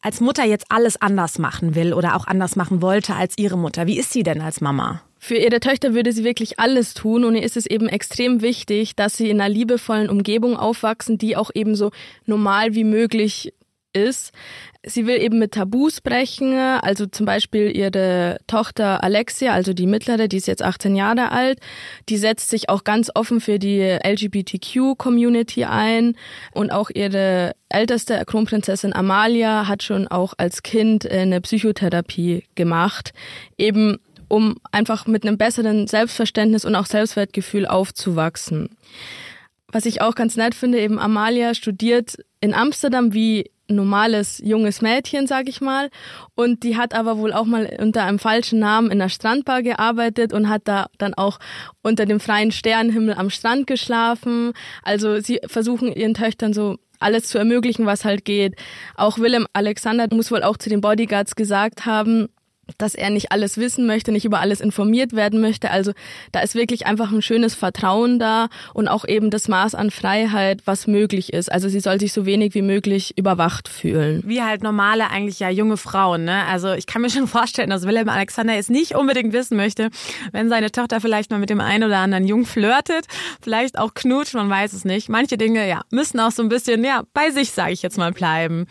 als 0.02 0.20
Mutter 0.20 0.44
jetzt 0.44 0.66
alles 0.68 1.00
anders 1.00 1.38
machen 1.38 1.74
will 1.74 1.94
oder 1.94 2.16
auch 2.16 2.26
anders 2.26 2.56
machen 2.56 2.82
wollte 2.82 3.14
als 3.14 3.38
ihre 3.38 3.56
Mutter. 3.56 3.86
Wie 3.86 3.98
ist 3.98 4.12
sie 4.12 4.22
denn 4.22 4.40
als 4.40 4.60
Mama? 4.60 5.02
Für 5.18 5.36
ihre 5.36 5.60
Töchter 5.60 5.94
würde 5.94 6.12
sie 6.12 6.24
wirklich 6.24 6.58
alles 6.58 6.94
tun 6.94 7.24
und 7.24 7.36
ihr 7.36 7.44
ist 7.44 7.56
es 7.56 7.66
eben 7.66 7.88
extrem 7.88 8.42
wichtig, 8.42 8.96
dass 8.96 9.16
sie 9.16 9.30
in 9.30 9.40
einer 9.40 9.48
liebevollen 9.48 10.10
Umgebung 10.10 10.56
aufwachsen, 10.56 11.16
die 11.16 11.36
auch 11.36 11.52
eben 11.54 11.76
so 11.76 11.92
normal 12.26 12.74
wie 12.74 12.82
möglich 12.82 13.54
ist. 13.92 14.32
Sie 14.84 15.06
will 15.06 15.20
eben 15.20 15.38
mit 15.38 15.52
Tabus 15.52 16.00
brechen, 16.00 16.54
also 16.58 17.06
zum 17.06 17.24
Beispiel 17.24 17.74
ihre 17.76 18.38
Tochter 18.46 19.04
Alexia, 19.04 19.52
also 19.52 19.72
die 19.72 19.86
mittlere, 19.86 20.26
die 20.26 20.38
ist 20.38 20.48
jetzt 20.48 20.62
18 20.62 20.96
Jahre 20.96 21.30
alt, 21.30 21.60
die 22.08 22.16
setzt 22.16 22.50
sich 22.50 22.68
auch 22.68 22.82
ganz 22.82 23.10
offen 23.14 23.40
für 23.40 23.58
die 23.58 23.80
LGBTQ-Community 23.80 25.64
ein 25.64 26.16
und 26.52 26.72
auch 26.72 26.90
ihre 26.90 27.52
älteste 27.68 28.24
Kronprinzessin 28.26 28.92
Amalia 28.92 29.68
hat 29.68 29.82
schon 29.82 30.08
auch 30.08 30.34
als 30.36 30.62
Kind 30.62 31.08
eine 31.08 31.40
Psychotherapie 31.40 32.44
gemacht, 32.54 33.12
eben 33.56 33.98
um 34.28 34.56
einfach 34.72 35.06
mit 35.06 35.24
einem 35.24 35.36
besseren 35.38 35.86
Selbstverständnis 35.86 36.64
und 36.64 36.74
auch 36.74 36.86
Selbstwertgefühl 36.86 37.66
aufzuwachsen. 37.66 38.70
Was 39.72 39.86
ich 39.86 40.02
auch 40.02 40.14
ganz 40.14 40.36
nett 40.36 40.54
finde, 40.54 40.80
eben 40.80 40.98
Amalia 40.98 41.54
studiert 41.54 42.16
in 42.40 42.52
Amsterdam 42.52 43.14
wie 43.14 43.50
normales 43.74 44.40
junges 44.44 44.82
Mädchen, 44.82 45.26
sag 45.26 45.48
ich 45.48 45.60
mal. 45.60 45.90
Und 46.34 46.62
die 46.62 46.76
hat 46.76 46.94
aber 46.94 47.18
wohl 47.18 47.32
auch 47.32 47.44
mal 47.44 47.76
unter 47.80 48.04
einem 48.04 48.18
falschen 48.18 48.58
Namen 48.58 48.90
in 48.90 49.00
einer 49.00 49.08
Strandbar 49.08 49.62
gearbeitet 49.62 50.32
und 50.32 50.48
hat 50.48 50.62
da 50.64 50.86
dann 50.98 51.14
auch 51.14 51.38
unter 51.82 52.06
dem 52.06 52.20
freien 52.20 52.52
Sternenhimmel 52.52 53.14
am 53.14 53.30
Strand 53.30 53.66
geschlafen. 53.66 54.52
Also 54.82 55.20
sie 55.20 55.40
versuchen 55.46 55.92
ihren 55.92 56.14
Töchtern 56.14 56.52
so 56.52 56.76
alles 56.98 57.28
zu 57.28 57.38
ermöglichen, 57.38 57.86
was 57.86 58.04
halt 58.04 58.24
geht. 58.24 58.56
Auch 58.94 59.18
Willem 59.18 59.46
Alexander 59.52 60.06
muss 60.12 60.30
wohl 60.30 60.42
auch 60.42 60.56
zu 60.56 60.70
den 60.70 60.80
Bodyguards 60.80 61.34
gesagt 61.34 61.84
haben, 61.84 62.28
dass 62.78 62.94
er 62.94 63.10
nicht 63.10 63.32
alles 63.32 63.58
wissen 63.58 63.86
möchte, 63.86 64.12
nicht 64.12 64.24
über 64.24 64.40
alles 64.40 64.60
informiert 64.60 65.14
werden 65.14 65.40
möchte. 65.40 65.70
Also 65.70 65.92
da 66.32 66.40
ist 66.40 66.54
wirklich 66.54 66.86
einfach 66.86 67.12
ein 67.12 67.22
schönes 67.22 67.54
Vertrauen 67.54 68.18
da 68.18 68.48
und 68.74 68.88
auch 68.88 69.06
eben 69.06 69.30
das 69.30 69.48
Maß 69.48 69.74
an 69.74 69.90
Freiheit, 69.90 70.62
was 70.64 70.86
möglich 70.86 71.32
ist. 71.32 71.50
Also 71.50 71.68
sie 71.68 71.80
soll 71.80 72.00
sich 72.00 72.12
so 72.12 72.26
wenig 72.26 72.54
wie 72.54 72.62
möglich 72.62 73.16
überwacht 73.16 73.68
fühlen. 73.68 74.22
Wie 74.26 74.42
halt 74.42 74.62
normale, 74.62 75.10
eigentlich 75.10 75.40
ja 75.40 75.50
junge 75.50 75.76
Frauen, 75.76 76.24
ne? 76.24 76.44
Also 76.46 76.72
ich 76.72 76.86
kann 76.86 77.02
mir 77.02 77.10
schon 77.10 77.28
vorstellen, 77.28 77.70
dass 77.70 77.86
Willem 77.86 78.08
Alexander 78.08 78.54
jetzt 78.54 78.70
nicht 78.70 78.94
unbedingt 78.94 79.32
wissen 79.32 79.56
möchte, 79.56 79.90
wenn 80.32 80.48
seine 80.48 80.70
Tochter 80.70 81.00
vielleicht 81.00 81.30
mal 81.30 81.38
mit 81.38 81.50
dem 81.50 81.60
einen 81.60 81.84
oder 81.84 81.98
anderen 81.98 82.26
Jungen 82.26 82.46
flirtet, 82.46 83.06
vielleicht 83.40 83.78
auch 83.78 83.94
knutscht, 83.94 84.34
man 84.34 84.50
weiß 84.50 84.72
es 84.72 84.84
nicht. 84.84 85.08
Manche 85.08 85.36
Dinge, 85.36 85.68
ja, 85.68 85.82
müssen 85.90 86.20
auch 86.20 86.30
so 86.30 86.42
ein 86.42 86.48
bisschen, 86.48 86.84
ja, 86.84 87.02
bei 87.14 87.30
sich, 87.30 87.52
sage 87.52 87.72
ich 87.72 87.82
jetzt 87.82 87.98
mal, 87.98 88.12
bleiben. 88.12 88.66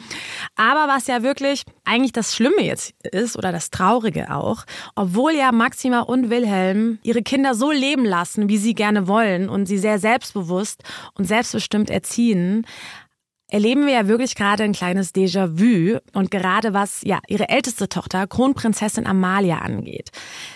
Aber 0.56 0.92
was 0.92 1.08
ja 1.08 1.24
wirklich 1.24 1.64
eigentlich 1.86 2.14
das 2.14 2.36
Schlimme 2.36 2.62
jetzt 2.64 2.94
ist 3.04 3.38
oder 3.38 3.52
das 3.52 3.70
Traurige 3.92 4.34
auch, 4.34 4.64
obwohl 4.96 5.34
ja 5.34 5.52
Maxima 5.52 6.00
und 6.00 6.30
Wilhelm 6.30 7.00
ihre 7.04 7.22
Kinder 7.24 7.56
so 7.56 7.72
leben 7.72 8.06
lassen, 8.06 8.48
wie 8.48 8.56
sie 8.56 8.74
gerne 8.74 9.06
wollen 9.10 9.50
und 9.50 9.66
sie 9.66 9.78
sehr 9.78 10.00
selbstbewusst 10.00 10.82
und 11.16 11.26
selbstbestimmt 11.26 11.90
erziehen, 11.90 12.66
erleben 13.52 13.86
wir 13.86 13.94
ja 13.94 14.08
wirklich 14.08 14.36
gerade 14.36 14.64
ein 14.64 14.72
kleines 14.72 15.14
Déjà-vu 15.14 16.00
und 16.14 16.32
gerade 16.32 16.74
was 16.74 17.02
ja 17.04 17.20
ihre 17.28 17.50
älteste 17.50 17.90
Tochter 17.90 18.26
Kronprinzessin 18.26 19.06
Amalia 19.06 19.60
angeht. 19.60 20.10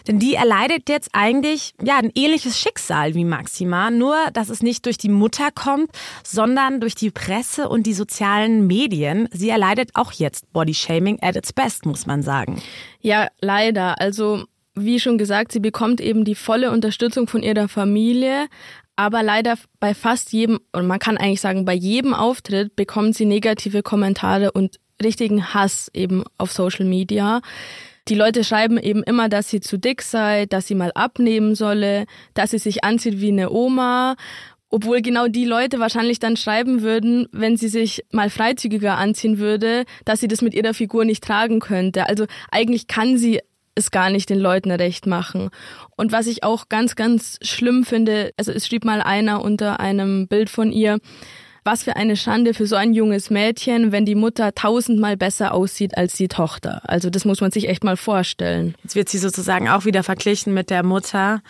Denn 0.07 0.17
die 0.17 0.33
erleidet 0.33 0.89
jetzt 0.89 1.09
eigentlich 1.13 1.73
ja 1.81 1.97
ein 1.97 2.11
ähnliches 2.15 2.57
Schicksal 2.57 3.13
wie 3.13 3.25
Maxima, 3.25 3.91
nur 3.91 4.15
dass 4.33 4.49
es 4.49 4.63
nicht 4.63 4.85
durch 4.85 4.97
die 4.97 5.09
Mutter 5.09 5.49
kommt, 5.53 5.91
sondern 6.23 6.79
durch 6.79 6.95
die 6.95 7.11
Presse 7.11 7.69
und 7.69 7.83
die 7.83 7.93
sozialen 7.93 8.65
Medien. 8.65 9.27
Sie 9.31 9.49
erleidet 9.49 9.91
auch 9.93 10.13
jetzt 10.13 10.51
Bodyshaming 10.53 11.19
at 11.21 11.35
its 11.35 11.53
best, 11.53 11.85
muss 11.85 12.05
man 12.05 12.23
sagen. 12.23 12.61
Ja, 13.01 13.27
leider. 13.41 13.99
Also 13.99 14.45
wie 14.75 14.99
schon 14.99 15.17
gesagt, 15.17 15.51
sie 15.51 15.59
bekommt 15.59 16.01
eben 16.01 16.25
die 16.25 16.35
volle 16.35 16.71
Unterstützung 16.71 17.27
von 17.27 17.41
ihrer 17.41 17.67
Familie, 17.67 18.47
aber 18.95 19.23
leider 19.23 19.55
bei 19.79 19.93
fast 19.93 20.31
jedem, 20.31 20.59
und 20.71 20.87
man 20.87 20.99
kann 20.99 21.17
eigentlich 21.17 21.41
sagen, 21.41 21.65
bei 21.65 21.73
jedem 21.73 22.13
Auftritt 22.13 22.75
bekommt 22.75 23.15
sie 23.15 23.25
negative 23.25 23.83
Kommentare 23.83 24.51
und 24.51 24.79
richtigen 25.01 25.53
Hass 25.53 25.89
eben 25.93 26.23
auf 26.37 26.51
Social 26.51 26.85
Media. 26.85 27.41
Die 28.07 28.15
Leute 28.15 28.43
schreiben 28.43 28.77
eben 28.77 29.03
immer, 29.03 29.29
dass 29.29 29.49
sie 29.49 29.61
zu 29.61 29.77
dick 29.77 30.01
sei, 30.01 30.45
dass 30.45 30.67
sie 30.67 30.75
mal 30.75 30.91
abnehmen 30.93 31.55
solle, 31.55 32.05
dass 32.33 32.51
sie 32.51 32.59
sich 32.59 32.83
anzieht 32.83 33.19
wie 33.19 33.31
eine 33.31 33.49
Oma. 33.51 34.15
Obwohl 34.69 35.01
genau 35.01 35.27
die 35.27 35.45
Leute 35.45 35.79
wahrscheinlich 35.79 36.19
dann 36.19 36.37
schreiben 36.37 36.81
würden, 36.81 37.27
wenn 37.31 37.55
sie 37.55 37.67
sich 37.67 38.05
mal 38.11 38.29
freizügiger 38.29 38.97
anziehen 38.97 39.37
würde, 39.37 39.85
dass 40.05 40.19
sie 40.19 40.27
das 40.27 40.41
mit 40.41 40.53
ihrer 40.53 40.73
Figur 40.73 41.05
nicht 41.05 41.23
tragen 41.23 41.59
könnte. 41.59 42.07
Also 42.07 42.25
eigentlich 42.51 42.87
kann 42.87 43.17
sie 43.17 43.41
es 43.75 43.91
gar 43.91 44.09
nicht 44.09 44.29
den 44.29 44.39
Leuten 44.39 44.71
recht 44.71 45.05
machen. 45.05 45.49
Und 45.95 46.11
was 46.11 46.27
ich 46.27 46.43
auch 46.43 46.69
ganz, 46.69 46.95
ganz 46.95 47.37
schlimm 47.41 47.83
finde, 47.83 48.31
also 48.37 48.51
es 48.51 48.65
schrieb 48.65 48.85
mal 48.85 49.01
einer 49.01 49.43
unter 49.43 49.79
einem 49.79 50.27
Bild 50.27 50.49
von 50.49 50.71
ihr, 50.71 50.99
was 51.65 51.83
für 51.83 51.95
eine 51.95 52.15
Schande 52.15 52.53
für 52.53 52.67
so 52.67 52.75
ein 52.75 52.93
junges 52.93 53.31
Mädchen, 53.31 53.91
wenn 53.91 54.05
die 54.05 54.13
Mutter 54.13 54.53
tausendmal 54.53 55.17
besser 55.17 55.53
aussieht 55.53 55.97
als 55.97 56.13
die 56.13 56.27
Tochter. 56.27 56.81
Also 56.83 57.09
das 57.09 57.25
muss 57.25 57.41
man 57.41 57.51
sich 57.51 57.67
echt 57.67 57.83
mal 57.83 57.97
vorstellen. 57.97 58.75
Jetzt 58.83 58.95
wird 58.95 59.09
sie 59.09 59.17
sozusagen 59.17 59.67
auch 59.67 59.83
wieder 59.83 60.03
verglichen 60.03 60.53
mit 60.53 60.69
der 60.69 60.83
Mutter. 60.83 61.41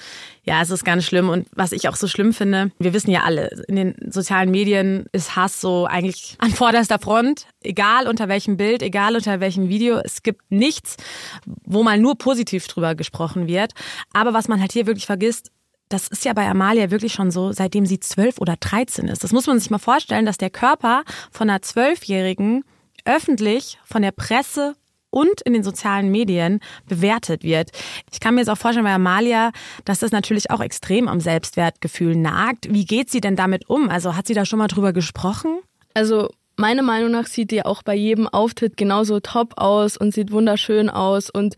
Ja, 0.43 0.61
es 0.61 0.69
ist 0.69 0.85
ganz 0.85 1.03
schlimm. 1.03 1.27
Und 1.27 1.47
was 1.51 1.73
ich 1.73 1.89
auch 1.89 1.97
so 1.97 2.07
schlimm 2.07 2.31
finde, 2.31 2.71
wir 2.79 2.93
wissen 2.93 3.11
ja 3.11 3.23
alle, 3.23 3.49
in 3.67 3.75
den 3.75 3.95
sozialen 4.09 4.51
Medien 4.51 5.05
ist 5.11 5.35
Hass 5.35 5.59
so 5.59 5.85
eigentlich 5.85 6.35
an 6.39 6.51
vorderster 6.51 6.97
Front. 6.99 7.47
Egal 7.61 8.07
unter 8.07 8.29
welchem 8.29 8.55
Bild, 8.55 8.83
egal 8.83 9.15
unter 9.15 9.41
welchem 9.41 9.67
Video. 9.67 9.97
Es 9.97 10.23
gibt 10.23 10.49
nichts, 10.49 10.95
wo 11.65 11.83
mal 11.83 11.99
nur 11.99 12.17
positiv 12.17 12.67
drüber 12.67 12.95
gesprochen 12.95 13.47
wird. 13.47 13.73
Aber 14.13 14.33
was 14.33 14.47
man 14.47 14.61
halt 14.61 14.71
hier 14.71 14.87
wirklich 14.87 15.07
vergisst, 15.07 15.51
das 15.89 16.07
ist 16.07 16.25
ja 16.25 16.33
bei 16.33 16.47
Amalia 16.47 16.91
wirklich 16.91 17.13
schon 17.13 17.31
so, 17.31 17.51
seitdem 17.51 17.85
sie 17.85 17.99
zwölf 17.99 18.39
oder 18.39 18.55
dreizehn 18.59 19.07
ist. 19.07 19.23
Das 19.23 19.31
muss 19.31 19.47
man 19.47 19.59
sich 19.59 19.69
mal 19.69 19.77
vorstellen, 19.77 20.25
dass 20.25 20.37
der 20.37 20.49
Körper 20.49 21.03
von 21.31 21.49
einer 21.49 21.61
Zwölfjährigen 21.61 22.63
öffentlich 23.05 23.77
von 23.85 24.01
der 24.01 24.11
Presse 24.11 24.75
und 25.11 25.41
in 25.41 25.53
den 25.53 25.63
sozialen 25.63 26.11
Medien 26.11 26.59
bewertet 26.87 27.43
wird. 27.43 27.71
Ich 28.11 28.19
kann 28.19 28.35
mir 28.35 28.41
jetzt 28.41 28.49
auch 28.49 28.57
vorstellen 28.57 28.85
bei 28.85 28.93
Amalia, 28.93 29.51
dass 29.85 29.99
das 29.99 30.11
natürlich 30.11 30.51
auch 30.51 30.59
extrem 30.59 31.07
am 31.07 31.21
Selbstwertgefühl 31.21 32.17
nagt. 32.17 32.67
Wie 32.73 32.83
geht 32.83 33.09
sie 33.09 33.21
denn 33.21 33.37
damit 33.37 33.69
um? 33.69 33.89
Also 33.89 34.17
hat 34.17 34.27
sie 34.27 34.33
da 34.33 34.43
schon 34.45 34.59
mal 34.59 34.67
drüber 34.67 34.91
gesprochen? 34.91 35.59
Also 35.93 36.29
meiner 36.57 36.81
Meinung 36.81 37.11
nach 37.11 37.27
sieht 37.27 37.51
die 37.51 37.63
auch 37.63 37.81
bei 37.81 37.95
jedem 37.95 38.27
Auftritt 38.27 38.75
genauso 38.75 39.21
top 39.21 39.53
aus 39.57 39.95
und 39.95 40.13
sieht 40.13 40.31
wunderschön 40.31 40.89
aus 40.89 41.29
und 41.29 41.55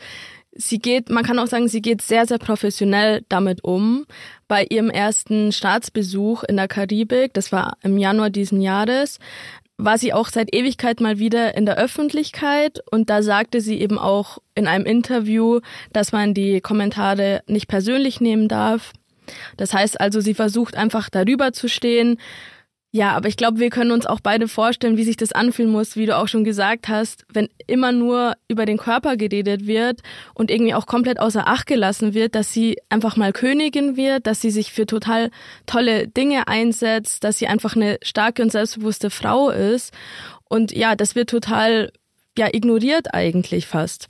sie 0.57 0.79
geht, 0.79 1.09
man 1.09 1.23
kann 1.23 1.39
auch 1.39 1.47
sagen, 1.47 1.67
sie 1.67 1.81
geht 1.81 2.01
sehr, 2.01 2.25
sehr 2.25 2.37
professionell 2.37 3.23
damit 3.29 3.63
um. 3.63 4.05
Bei 4.47 4.65
ihrem 4.65 4.89
ersten 4.89 5.51
Staatsbesuch 5.51 6.43
in 6.43 6.57
der 6.57 6.67
Karibik, 6.67 7.33
das 7.33 7.51
war 7.51 7.77
im 7.83 7.97
Januar 7.97 8.29
diesen 8.29 8.61
Jahres, 8.61 9.19
war 9.77 9.97
sie 9.97 10.13
auch 10.13 10.29
seit 10.29 10.53
Ewigkeit 10.53 11.01
mal 11.01 11.19
wieder 11.19 11.55
in 11.55 11.65
der 11.65 11.77
Öffentlichkeit 11.77 12.79
und 12.91 13.09
da 13.09 13.21
sagte 13.21 13.61
sie 13.61 13.79
eben 13.79 13.99
auch 13.99 14.39
in 14.55 14.67
einem 14.67 14.85
Interview, 14.85 15.59
dass 15.93 16.11
man 16.11 16.33
die 16.33 16.61
Kommentare 16.61 17.43
nicht 17.47 17.67
persönlich 17.67 18.19
nehmen 18.19 18.47
darf. 18.47 18.93
Das 19.55 19.73
heißt 19.73 20.01
also, 20.01 20.19
sie 20.19 20.33
versucht 20.33 20.75
einfach 20.75 21.09
darüber 21.09 21.53
zu 21.53 21.67
stehen, 21.67 22.17
ja, 22.91 23.11
aber 23.11 23.27
ich 23.27 23.35
glaube, 23.35 23.59
wir 23.59 23.69
können 23.69 23.91
uns 23.91 24.05
auch 24.05 24.21
beide 24.21 24.47
vorstellen, 24.47 24.95
wie 24.95 25.03
sich 25.03 25.17
das 25.17 25.33
anfühlen 25.33 25.71
muss, 25.71 25.97
wie 25.97 26.05
du 26.05 26.15
auch 26.15 26.29
schon 26.29 26.45
gesagt 26.45 26.87
hast, 26.87 27.25
wenn 27.31 27.49
immer 27.67 27.91
nur 27.91 28.35
über 28.47 28.65
den 28.65 28.77
Körper 28.77 29.17
geredet 29.17 29.67
wird 29.67 30.01
und 30.33 30.49
irgendwie 30.49 30.73
auch 30.73 30.85
komplett 30.85 31.19
außer 31.19 31.47
Acht 31.47 31.67
gelassen 31.67 32.13
wird, 32.13 32.33
dass 32.33 32.53
sie 32.53 32.77
einfach 32.89 33.17
mal 33.17 33.33
Königin 33.33 33.97
wird, 33.97 34.25
dass 34.25 34.39
sie 34.39 34.51
sich 34.51 34.71
für 34.71 34.85
total 34.85 35.31
tolle 35.65 36.07
Dinge 36.07 36.47
einsetzt, 36.47 37.25
dass 37.25 37.37
sie 37.37 37.47
einfach 37.47 37.75
eine 37.75 37.97
starke 38.03 38.41
und 38.41 38.51
selbstbewusste 38.51 39.09
Frau 39.09 39.49
ist. 39.49 39.93
Und 40.45 40.71
ja, 40.71 40.95
das 40.95 41.13
wird 41.13 41.29
total 41.29 41.91
ja 42.37 42.47
ignoriert 42.51 43.13
eigentlich 43.13 43.67
fast. 43.67 44.07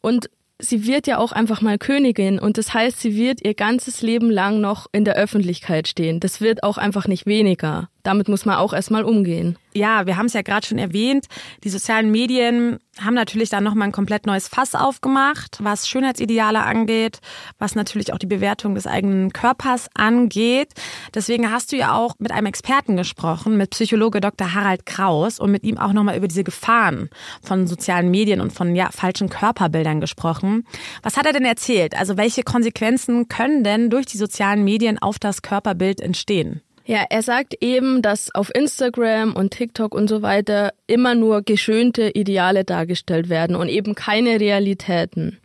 Und 0.00 0.30
sie 0.58 0.86
wird 0.86 1.06
ja 1.06 1.18
auch 1.18 1.32
einfach 1.32 1.60
mal 1.60 1.76
Königin 1.76 2.38
und 2.38 2.56
das 2.56 2.72
heißt, 2.72 3.00
sie 3.00 3.16
wird 3.16 3.44
ihr 3.44 3.54
ganzes 3.54 4.00
Leben 4.00 4.30
lang 4.30 4.60
noch 4.60 4.86
in 4.92 5.04
der 5.04 5.16
Öffentlichkeit 5.16 5.88
stehen. 5.88 6.20
Das 6.20 6.40
wird 6.40 6.62
auch 6.62 6.78
einfach 6.78 7.06
nicht 7.06 7.26
weniger. 7.26 7.90
Damit 8.04 8.28
muss 8.28 8.44
man 8.44 8.56
auch 8.56 8.74
erstmal 8.74 9.02
umgehen. 9.02 9.56
Ja, 9.72 10.06
wir 10.06 10.18
haben 10.18 10.26
es 10.26 10.34
ja 10.34 10.42
gerade 10.42 10.64
schon 10.64 10.78
erwähnt. 10.78 11.24
Die 11.64 11.70
sozialen 11.70 12.10
Medien 12.10 12.78
haben 13.00 13.14
natürlich 13.14 13.48
dann 13.48 13.64
nochmal 13.64 13.88
ein 13.88 13.92
komplett 13.92 14.26
neues 14.26 14.46
Fass 14.46 14.74
aufgemacht, 14.74 15.58
was 15.60 15.88
Schönheitsideale 15.88 16.62
angeht, 16.62 17.20
was 17.58 17.74
natürlich 17.74 18.12
auch 18.12 18.18
die 18.18 18.26
Bewertung 18.26 18.74
des 18.74 18.86
eigenen 18.86 19.32
Körpers 19.32 19.88
angeht. 19.94 20.68
Deswegen 21.14 21.50
hast 21.50 21.72
du 21.72 21.76
ja 21.76 21.96
auch 21.96 22.14
mit 22.18 22.30
einem 22.30 22.46
Experten 22.46 22.96
gesprochen, 22.96 23.56
mit 23.56 23.70
Psychologe 23.70 24.20
Dr. 24.20 24.52
Harald 24.54 24.84
Kraus 24.84 25.40
und 25.40 25.50
mit 25.50 25.64
ihm 25.64 25.78
auch 25.78 25.94
nochmal 25.94 26.18
über 26.18 26.28
diese 26.28 26.44
Gefahren 26.44 27.08
von 27.42 27.66
sozialen 27.66 28.10
Medien 28.10 28.42
und 28.42 28.52
von 28.52 28.76
ja, 28.76 28.90
falschen 28.92 29.30
Körperbildern 29.30 30.02
gesprochen. 30.02 30.66
Was 31.02 31.16
hat 31.16 31.24
er 31.24 31.32
denn 31.32 31.46
erzählt? 31.46 31.96
Also 31.96 32.18
welche 32.18 32.42
Konsequenzen 32.42 33.28
können 33.28 33.64
denn 33.64 33.88
durch 33.88 34.04
die 34.04 34.18
sozialen 34.18 34.62
Medien 34.62 34.98
auf 34.98 35.18
das 35.18 35.40
Körperbild 35.40 36.02
entstehen? 36.02 36.60
Ja, 36.86 37.04
er 37.08 37.22
sagt 37.22 37.54
eben, 37.62 38.02
dass 38.02 38.34
auf 38.34 38.54
Instagram 38.54 39.34
und 39.34 39.52
TikTok 39.52 39.94
und 39.94 40.06
so 40.06 40.20
weiter 40.20 40.74
immer 40.86 41.14
nur 41.14 41.40
geschönte 41.40 42.10
Ideale 42.10 42.64
dargestellt 42.64 43.30
werden 43.30 43.56
und 43.56 43.68
eben 43.68 43.94
keine 43.94 44.38
Realitäten. 44.38 45.40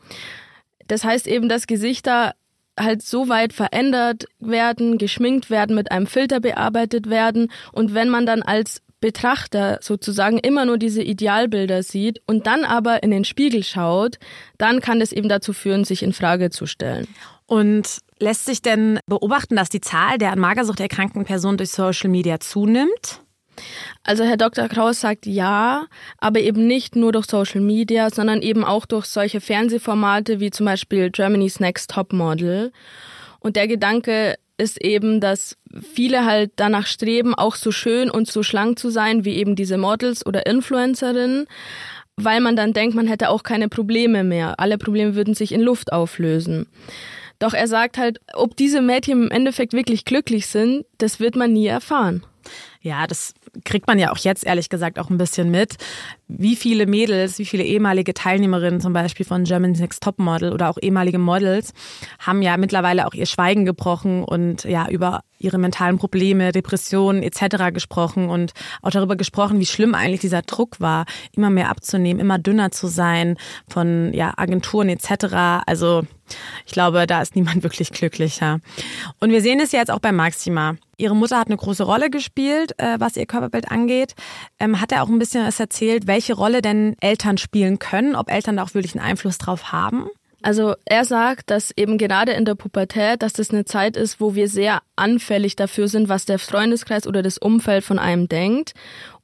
Das 0.87 1.05
heißt 1.05 1.27
eben, 1.27 1.47
dass 1.47 1.65
Gesichter 1.65 2.33
halt 2.77 3.01
so 3.01 3.29
weit 3.29 3.53
verändert 3.53 4.25
werden, 4.39 4.97
geschminkt 4.97 5.49
werden, 5.49 5.75
mit 5.75 5.91
einem 5.91 6.07
Filter 6.07 6.41
bearbeitet 6.41 7.09
werden 7.09 7.51
und 7.71 7.93
wenn 7.93 8.09
man 8.09 8.25
dann 8.25 8.41
als 8.41 8.81
Betrachter 9.01 9.79
sozusagen 9.81 10.37
immer 10.37 10.65
nur 10.65 10.77
diese 10.77 11.01
Idealbilder 11.01 11.83
sieht 11.83 12.21
und 12.25 12.47
dann 12.47 12.65
aber 12.65 13.03
in 13.03 13.11
den 13.11 13.23
Spiegel 13.23 13.63
schaut, 13.63 14.19
dann 14.57 14.81
kann 14.81 14.99
das 14.99 15.11
eben 15.11 15.29
dazu 15.29 15.53
führen, 15.53 15.85
sich 15.85 16.03
in 16.03 16.13
Frage 16.13 16.49
zu 16.49 16.65
stellen. 16.65 17.07
Und 17.45 17.99
lässt 18.19 18.45
sich 18.45 18.61
denn 18.61 18.99
beobachten, 19.07 19.55
dass 19.55 19.69
die 19.69 19.81
Zahl 19.81 20.17
der 20.17 20.31
an 20.31 20.39
Magersucht 20.39 20.79
erkrankten 20.79 21.25
Personen 21.25 21.57
durch 21.57 21.71
Social 21.71 22.09
Media 22.09 22.39
zunimmt? 22.39 23.21
Also 24.03 24.23
Herr 24.23 24.37
Dr. 24.37 24.67
Kraus 24.67 25.01
sagt 25.01 25.25
ja, 25.25 25.85
aber 26.17 26.39
eben 26.39 26.67
nicht 26.67 26.95
nur 26.95 27.11
durch 27.11 27.25
Social 27.25 27.61
Media, 27.61 28.09
sondern 28.09 28.41
eben 28.41 28.63
auch 28.63 28.85
durch 28.85 29.05
solche 29.05 29.41
Fernsehformate 29.41 30.39
wie 30.39 30.51
zum 30.51 30.65
Beispiel 30.65 31.09
Germany's 31.09 31.59
Next 31.59 31.91
Top 31.91 32.13
Model. 32.13 32.71
Und 33.39 33.55
der 33.55 33.67
Gedanke 33.67 34.35
ist 34.59 34.81
eben, 34.83 35.19
dass 35.21 35.57
viele 35.93 36.25
halt 36.25 36.51
danach 36.55 36.85
streben, 36.85 37.33
auch 37.33 37.55
so 37.55 37.71
schön 37.71 38.09
und 38.09 38.29
so 38.29 38.43
schlank 38.43 38.77
zu 38.77 38.89
sein 38.89 39.25
wie 39.25 39.35
eben 39.35 39.55
diese 39.55 39.77
Models 39.77 40.25
oder 40.25 40.45
Influencerinnen, 40.45 41.47
weil 42.17 42.41
man 42.41 42.55
dann 42.55 42.73
denkt, 42.73 42.95
man 42.95 43.07
hätte 43.07 43.29
auch 43.29 43.43
keine 43.43 43.69
Probleme 43.69 44.23
mehr. 44.23 44.59
Alle 44.59 44.77
Probleme 44.77 45.15
würden 45.15 45.33
sich 45.33 45.51
in 45.51 45.61
Luft 45.61 45.93
auflösen. 45.93 46.67
Doch 47.39 47.53
er 47.53 47.67
sagt 47.67 47.97
halt, 47.97 48.19
ob 48.33 48.57
diese 48.57 48.81
Mädchen 48.81 49.23
im 49.23 49.31
Endeffekt 49.31 49.71
wirklich 49.71 50.03
glücklich 50.03 50.47
sind, 50.47 50.85
das 50.97 51.21
wird 51.21 51.37
man 51.37 51.53
nie 51.53 51.67
erfahren. 51.67 52.23
Ja, 52.81 53.07
das 53.07 53.33
kriegt 53.65 53.87
man 53.87 53.99
ja 53.99 54.11
auch 54.11 54.17
jetzt 54.17 54.45
ehrlich 54.45 54.69
gesagt 54.69 54.99
auch 54.99 55.09
ein 55.09 55.17
bisschen 55.17 55.51
mit. 55.51 55.75
Wie 56.27 56.55
viele 56.55 56.85
Mädels, 56.85 57.39
wie 57.39 57.45
viele 57.45 57.63
ehemalige 57.63 58.13
Teilnehmerinnen 58.13 58.81
zum 58.81 58.93
Beispiel 58.93 59.25
von 59.25 59.43
Germany's 59.43 59.79
Next 59.79 60.03
Top 60.03 60.19
Model 60.19 60.53
oder 60.53 60.69
auch 60.69 60.77
ehemalige 60.81 61.17
Models 61.17 61.73
haben 62.19 62.41
ja 62.41 62.57
mittlerweile 62.57 63.07
auch 63.07 63.13
ihr 63.13 63.25
Schweigen 63.25 63.65
gebrochen 63.65 64.23
und 64.23 64.63
ja 64.63 64.87
über 64.89 65.21
ihre 65.39 65.57
mentalen 65.57 65.97
Probleme, 65.97 66.51
Depressionen 66.51 67.23
etc. 67.23 67.73
gesprochen 67.73 68.29
und 68.29 68.51
auch 68.81 68.91
darüber 68.91 69.15
gesprochen, 69.15 69.59
wie 69.59 69.65
schlimm 69.65 69.95
eigentlich 69.95 70.19
dieser 70.19 70.41
Druck 70.41 70.79
war, 70.79 71.05
immer 71.35 71.49
mehr 71.49 71.69
abzunehmen, 71.69 72.19
immer 72.19 72.37
dünner 72.37 72.71
zu 72.71 72.87
sein 72.87 73.37
von 73.67 74.13
ja 74.13 74.33
Agenturen 74.37 74.89
etc. 74.89 75.63
Also 75.65 76.03
ich 76.65 76.73
glaube, 76.73 77.07
da 77.07 77.21
ist 77.21 77.35
niemand 77.35 77.63
wirklich 77.63 77.91
glücklicher. 77.91 78.59
Und 79.19 79.31
wir 79.31 79.41
sehen 79.41 79.59
es 79.59 79.71
jetzt 79.71 79.91
auch 79.91 79.99
bei 79.99 80.11
Maxima. 80.11 80.75
Ihre 80.97 81.15
Mutter 81.15 81.39
hat 81.39 81.47
eine 81.47 81.57
große 81.57 81.83
Rolle 81.83 82.09
gespielt, 82.09 82.73
äh, 82.77 82.99
was 82.99 83.15
ihr 83.15 83.25
Körperbild 83.25 83.71
angeht. 83.71 84.15
Ähm, 84.59 84.81
hat 84.81 84.91
er 84.91 85.03
auch 85.03 85.09
ein 85.09 85.19
bisschen 85.19 85.45
was 85.45 85.59
erzählt, 85.59 86.07
welche 86.07 86.33
Rolle 86.33 86.61
denn 86.61 86.95
Eltern 86.99 87.37
spielen 87.37 87.79
können, 87.79 88.15
ob 88.15 88.29
Eltern 88.29 88.57
da 88.57 88.63
auch 88.63 88.73
wirklich 88.73 88.95
einen 88.95 89.05
Einfluss 89.05 89.37
drauf 89.37 89.71
haben? 89.71 90.09
Also 90.41 90.75
er 90.85 91.03
sagt, 91.03 91.49
dass 91.49 91.71
eben 91.75 91.97
gerade 91.97 92.31
in 92.31 92.45
der 92.45 92.55
Pubertät, 92.55 93.21
dass 93.21 93.33
das 93.33 93.51
eine 93.51 93.65
Zeit 93.65 93.97
ist, 93.97 94.21
wo 94.21 94.35
wir 94.35 94.47
sehr 94.47 94.81
anfällig 94.95 95.57
dafür 95.57 95.89
sind, 95.89 96.07
was 96.07 96.25
der 96.25 96.39
Freundeskreis 96.39 97.07
oder 97.07 97.21
das 97.21 97.37
Umfeld 97.37 97.83
von 97.83 97.99
einem 97.99 98.29
denkt. 98.29 98.73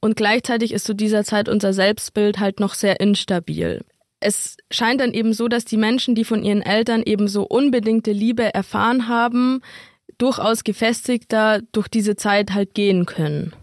Und 0.00 0.16
gleichzeitig 0.16 0.72
ist 0.72 0.84
zu 0.84 0.94
dieser 0.94 1.24
Zeit 1.24 1.48
unser 1.48 1.72
Selbstbild 1.72 2.38
halt 2.38 2.60
noch 2.60 2.74
sehr 2.74 3.00
instabil 3.00 3.82
es 4.26 4.56
scheint 4.72 5.00
dann 5.00 5.12
eben 5.12 5.32
so, 5.32 5.46
dass 5.46 5.64
die 5.64 5.76
Menschen, 5.76 6.16
die 6.16 6.24
von 6.24 6.42
ihren 6.42 6.60
Eltern 6.62 7.02
eben 7.04 7.28
so 7.28 7.44
unbedingte 7.44 8.10
Liebe 8.10 8.52
erfahren 8.52 9.06
haben, 9.08 9.60
durchaus 10.18 10.64
gefestigter 10.64 11.60
durch 11.70 11.86
diese 11.86 12.16
Zeit 12.16 12.52
halt 12.52 12.74
gehen 12.74 13.06
können. 13.06 13.54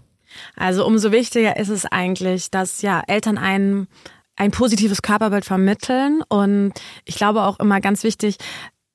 Also 0.55 0.85
umso 0.85 1.11
wichtiger 1.11 1.57
ist 1.57 1.69
es 1.69 1.85
eigentlich, 1.85 2.49
dass 2.49 2.81
ja 2.81 3.03
Eltern 3.07 3.37
einen 3.37 3.87
ein 4.35 4.49
positives 4.49 5.03
Körperbild 5.03 5.45
vermitteln 5.45 6.23
und 6.27 6.73
ich 7.05 7.15
glaube 7.15 7.43
auch 7.43 7.59
immer 7.59 7.79
ganz 7.81 8.03
wichtig, 8.03 8.37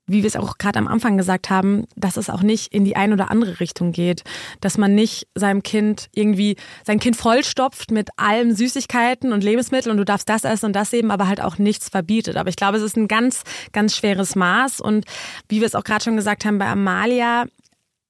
wie 0.09 0.23
wir 0.23 0.27
es 0.27 0.37
auch 0.37 0.59
gerade 0.59 0.79
am 0.79 0.88
Anfang 0.88 1.16
gesagt 1.16 1.51
haben, 1.51 1.87
dass 1.94 2.16
es 2.16 2.31
auch 2.31 2.42
nicht 2.42 2.73
in 2.73 2.85
die 2.85 2.97
eine 2.97 3.14
oder 3.14 3.31
andere 3.31 3.61
Richtung 3.61 3.92
geht. 3.92 4.25
Dass 4.61 4.79
man 4.79 4.94
nicht 4.94 5.29
seinem 5.35 5.62
Kind 5.62 6.09
irgendwie, 6.14 6.57
sein 6.85 6.99
Kind 6.99 7.16
vollstopft 7.16 7.90
mit 7.90 8.09
allem 8.16 8.53
Süßigkeiten 8.55 9.33
und 9.33 9.44
Lebensmitteln 9.44 9.92
und 9.92 9.99
du 9.99 10.05
darfst 10.05 10.29
das 10.29 10.44
essen 10.44 10.66
und 10.66 10.73
das 10.73 10.92
eben, 10.92 11.11
aber 11.11 11.29
halt 11.29 11.40
auch 11.40 11.59
nichts 11.59 11.88
verbietet. 11.88 12.37
Aber 12.37 12.49
ich 12.49 12.57
glaube, 12.57 12.79
es 12.79 12.83
ist 12.83 12.97
ein 12.97 13.09
ganz, 13.09 13.42
ganz 13.73 13.94
schweres 13.94 14.35
Maß 14.35 14.81
und 14.81 15.05
wie 15.49 15.61
wir 15.61 15.66
es 15.66 15.75
auch 15.75 15.85
gerade 15.85 16.03
schon 16.03 16.16
gesagt 16.16 16.44
haben 16.44 16.59
bei 16.59 16.66
Amalia, 16.66 17.44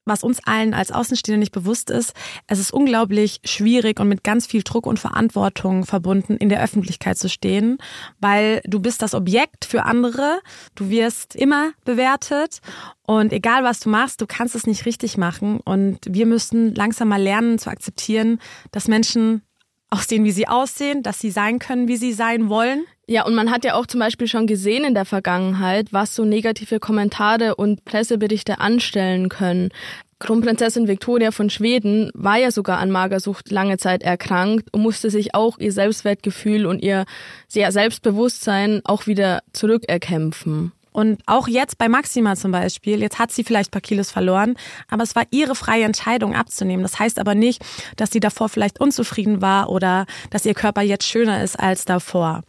was 0.09 0.23
uns 0.23 0.41
allen 0.45 0.75
als 0.75 0.91
Außenstehende 0.93 1.39
nicht 1.39 1.53
bewusst 1.53 1.91
ist, 1.91 2.15
es 2.47 2.59
ist 2.59 2.73
unglaublich 2.73 3.41
schwierig 3.45 4.01
und 4.01 4.09
mit 4.09 4.25
ganz 4.25 4.47
viel 4.47 4.63
Druck 4.63 4.87
und 4.87 4.99
Verantwortung 4.99 5.85
verbunden, 5.85 6.37
in 6.37 6.49
der 6.49 6.63
Öffentlichkeit 6.63 7.19
zu 7.19 7.29
stehen, 7.29 7.79
weil 8.21 8.61
du 8.65 8.81
bist 8.81 9.03
das 9.03 9.15
Objekt 9.15 9.65
für 9.65 9.85
andere, 9.85 10.41
du 10.75 10.91
wirst 10.91 11.37
immer 11.37 11.71
bewertet 11.85 12.61
und 13.03 13.33
egal 13.33 13.65
was 13.65 13.81
du 13.81 13.89
machst, 13.89 14.21
du 14.21 14.27
kannst 14.27 14.55
es 14.55 14.67
nicht 14.67 14.85
richtig 14.87 15.17
machen 15.17 15.61
und 15.61 15.99
wir 16.09 16.27
müssen 16.27 16.75
langsam 16.75 17.09
mal 17.09 17.23
lernen 17.23 17.59
zu 17.59 17.71
akzeptieren, 17.71 18.41
dass 18.73 18.89
Menschen 18.89 19.43
aussehen, 19.91 20.25
wie 20.25 20.33
sie 20.33 20.49
aussehen, 20.49 21.03
dass 21.03 21.19
sie 21.19 21.31
sein 21.31 21.59
können, 21.59 21.89
wie 21.89 21.97
sie 21.97 22.13
sein 22.13 22.49
wollen. 22.49 22.85
Ja, 23.07 23.25
und 23.25 23.35
man 23.35 23.51
hat 23.51 23.65
ja 23.65 23.75
auch 23.75 23.87
zum 23.87 24.01
Beispiel 24.01 24.29
schon 24.29 24.47
gesehen 24.47 24.85
in 24.85 24.95
der 24.95 25.07
Vergangenheit, 25.07 25.93
was 25.93 26.15
so 26.15 26.25
negative 26.25 26.79
Kommentare 26.79 27.55
und 27.57 27.85
Presseberichte 27.85 28.61
anstellen 28.61 29.29
können. 29.31 29.71
Kronprinzessin 30.19 30.89
Victoria 30.89 31.31
von 31.31 31.49
Schweden 31.49 32.11
war 32.13 32.37
ja 32.37 32.51
sogar 32.51 32.79
an 32.79 32.91
Magersucht 32.91 33.51
lange 33.51 33.79
Zeit 33.79 34.03
erkrankt 34.03 34.69
und 34.73 34.83
musste 34.83 35.11
sich 35.11 35.35
auch 35.35 35.59
ihr 35.59 35.73
Selbstwertgefühl 35.73 36.67
und 36.67 36.83
ihr 36.83 37.05
Selbstbewusstsein 37.49 38.83
auch 38.85 39.07
wieder 39.07 39.43
zurückerkämpfen. 39.53 40.73
Und 40.99 41.21
auch 41.27 41.47
jetzt 41.47 41.79
bei 41.79 41.89
Maxima 41.89 42.35
zum 42.35 42.51
Beispiel, 42.51 43.01
jetzt 43.01 43.21
hat 43.21 43.31
sie 43.31 43.45
vielleicht 43.45 43.69
ein 43.69 43.71
paar 43.71 43.81
Kilos 43.81 44.11
verloren, 44.11 44.57
aber 44.91 45.05
es 45.05 45.15
war 45.15 45.23
ihre 45.31 45.55
freie 45.55 45.85
Entscheidung 45.85 46.35
abzunehmen. 46.35 46.83
Das 46.83 46.99
heißt 46.99 47.21
aber 47.21 47.37
nicht, 47.37 47.65
dass 47.95 48.11
sie 48.11 48.19
davor 48.19 48.49
vielleicht 48.49 48.81
unzufrieden 48.81 49.41
war 49.41 49.69
oder 49.69 50.07
dass 50.31 50.45
ihr 50.45 50.55
Körper 50.55 50.83
jetzt 50.83 51.05
schöner 51.05 51.41
ist 51.41 51.55
als 51.55 51.85
davor. 51.85 52.43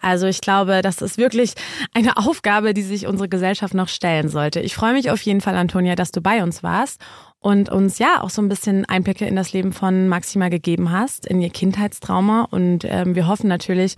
Also 0.00 0.28
ich 0.28 0.40
glaube, 0.40 0.82
das 0.82 1.02
ist 1.02 1.18
wirklich 1.18 1.54
eine 1.94 2.16
Aufgabe, 2.16 2.74
die 2.74 2.82
sich 2.82 3.08
unsere 3.08 3.28
Gesellschaft 3.28 3.74
noch 3.74 3.88
stellen 3.88 4.28
sollte. 4.28 4.60
Ich 4.60 4.76
freue 4.76 4.92
mich 4.92 5.10
auf 5.10 5.20
jeden 5.22 5.40
Fall, 5.40 5.56
Antonia, 5.56 5.96
dass 5.96 6.12
du 6.12 6.20
bei 6.20 6.44
uns 6.44 6.62
warst 6.62 7.00
und 7.46 7.68
uns 7.68 8.00
ja 8.00 8.22
auch 8.22 8.30
so 8.30 8.42
ein 8.42 8.48
bisschen 8.48 8.86
Einblicke 8.86 9.24
in 9.24 9.36
das 9.36 9.52
Leben 9.52 9.72
von 9.72 10.08
Maxima 10.08 10.48
gegeben 10.48 10.90
hast, 10.90 11.26
in 11.26 11.40
ihr 11.40 11.50
Kindheitstrauma. 11.50 12.48
Und 12.50 12.84
ähm, 12.84 13.14
wir 13.14 13.28
hoffen 13.28 13.46
natürlich, 13.46 13.94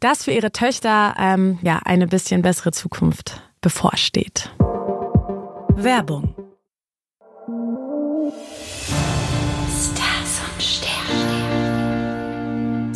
dass 0.00 0.24
für 0.24 0.32
ihre 0.32 0.50
Töchter 0.50 1.14
ähm, 1.16 1.60
ja 1.62 1.78
eine 1.84 2.08
bisschen 2.08 2.42
bessere 2.42 2.72
Zukunft 2.72 3.40
bevorsteht. 3.60 4.50
Werbung 5.76 6.34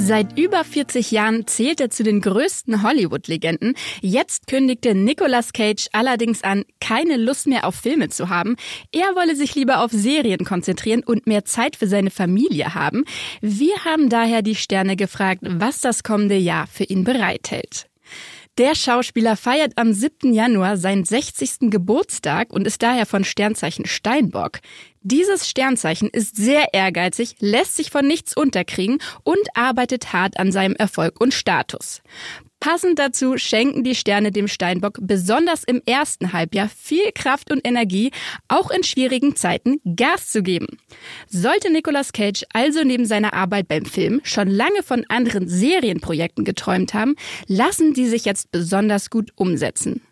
Seit 0.07 0.39
über 0.39 0.63
40 0.63 1.11
Jahren 1.11 1.49
zählt 1.49 1.81
er 1.81 1.91
zu 1.91 2.05
den 2.05 2.21
größten 2.21 2.85
Hollywood-Legenden. 2.85 3.75
Jetzt 4.03 4.47
kündigte 4.47 4.95
Nicolas 4.95 5.53
Cage 5.53 5.89
allerdings 5.91 6.45
an, 6.45 6.65
keine 6.81 7.17
Lust 7.17 7.49
mehr 7.49 7.67
auf 7.67 7.75
Filme 7.75 8.09
zu 8.09 8.29
haben. 8.29 8.55
Er 8.93 9.17
wolle 9.17 9.35
sich 9.35 9.57
lieber 9.57 9.81
auf 9.81 9.91
Serien 9.91 10.45
konzentrieren 10.45 11.03
und 11.03 11.27
mehr 11.27 11.45
Zeit 11.45 11.75
für 11.75 11.89
seine 11.89 12.13
Familie 12.13 12.77
haben. 12.77 13.05
Wir 13.41 13.85
haben 13.85 14.09
daher 14.09 14.43
die 14.43 14.55
Sterne 14.55 14.95
gefragt, 14.95 15.41
was 15.43 15.81
das 15.81 16.05
kommende 16.05 16.37
Jahr 16.37 16.69
für 16.69 16.85
ihn 16.85 17.03
bereithält. 17.03 17.89
Der 18.59 18.75
Schauspieler 18.75 19.37
feiert 19.37 19.75
am 19.77 19.93
7. 19.93 20.33
Januar 20.33 20.79
seinen 20.79 21.05
60. 21.05 21.71
Geburtstag 21.71 22.55
und 22.55 22.67
ist 22.67 22.83
daher 22.83 23.05
von 23.05 23.23
Sternzeichen 23.23 23.85
Steinbock. 23.85 24.61
Dieses 25.03 25.47
Sternzeichen 25.47 26.09
ist 26.09 26.37
sehr 26.37 26.73
ehrgeizig, 26.73 27.37
lässt 27.39 27.77
sich 27.77 27.91
von 27.91 28.07
nichts 28.07 28.35
unterkriegen 28.35 28.99
und 29.25 29.39
arbeitet 29.53 30.15
hart 30.15 30.39
an 30.39 30.53
seinem 30.53 30.75
Erfolg 30.75 31.21
und 31.21 31.35
Status. 31.35 32.01
Passend 32.67 32.99
dazu 32.99 33.39
schenken 33.39 33.85
die 33.85 33.95
Sterne 33.95 34.33
dem 34.33 34.49
Steinbock 34.49 34.99
besonders 35.01 35.63
im 35.63 35.81
ersten 35.87 36.33
Halbjahr 36.33 36.69
viel 36.69 37.13
Kraft 37.15 37.53
und 37.53 37.65
Energie, 37.65 38.11
auch 38.49 38.73
in 38.73 38.83
schwierigen 38.83 39.37
Zeiten 39.37 39.81
Gas 39.95 40.33
zu 40.33 40.43
geben. 40.43 40.67
Sollte 41.29 41.71
Nicolas 41.71 42.13
Cage 42.13 42.43
also 42.53 42.83
neben 42.83 43.05
seiner 43.05 43.35
Arbeit 43.35 43.69
beim 43.69 43.85
Film 43.85 44.21
schon 44.25 44.49
lange 44.49 44.83
von 44.83 45.05
anderen 45.09 45.49
Serienprojekten 45.49 46.45
geträumt 46.45 46.93
haben, 46.93 47.15
lassen 47.47 47.95
die 47.95 48.09
sich 48.09 48.25
jetzt 48.25 48.51
besonders 48.51 49.11
gut 49.11 49.31
umsetzen. 49.37 50.03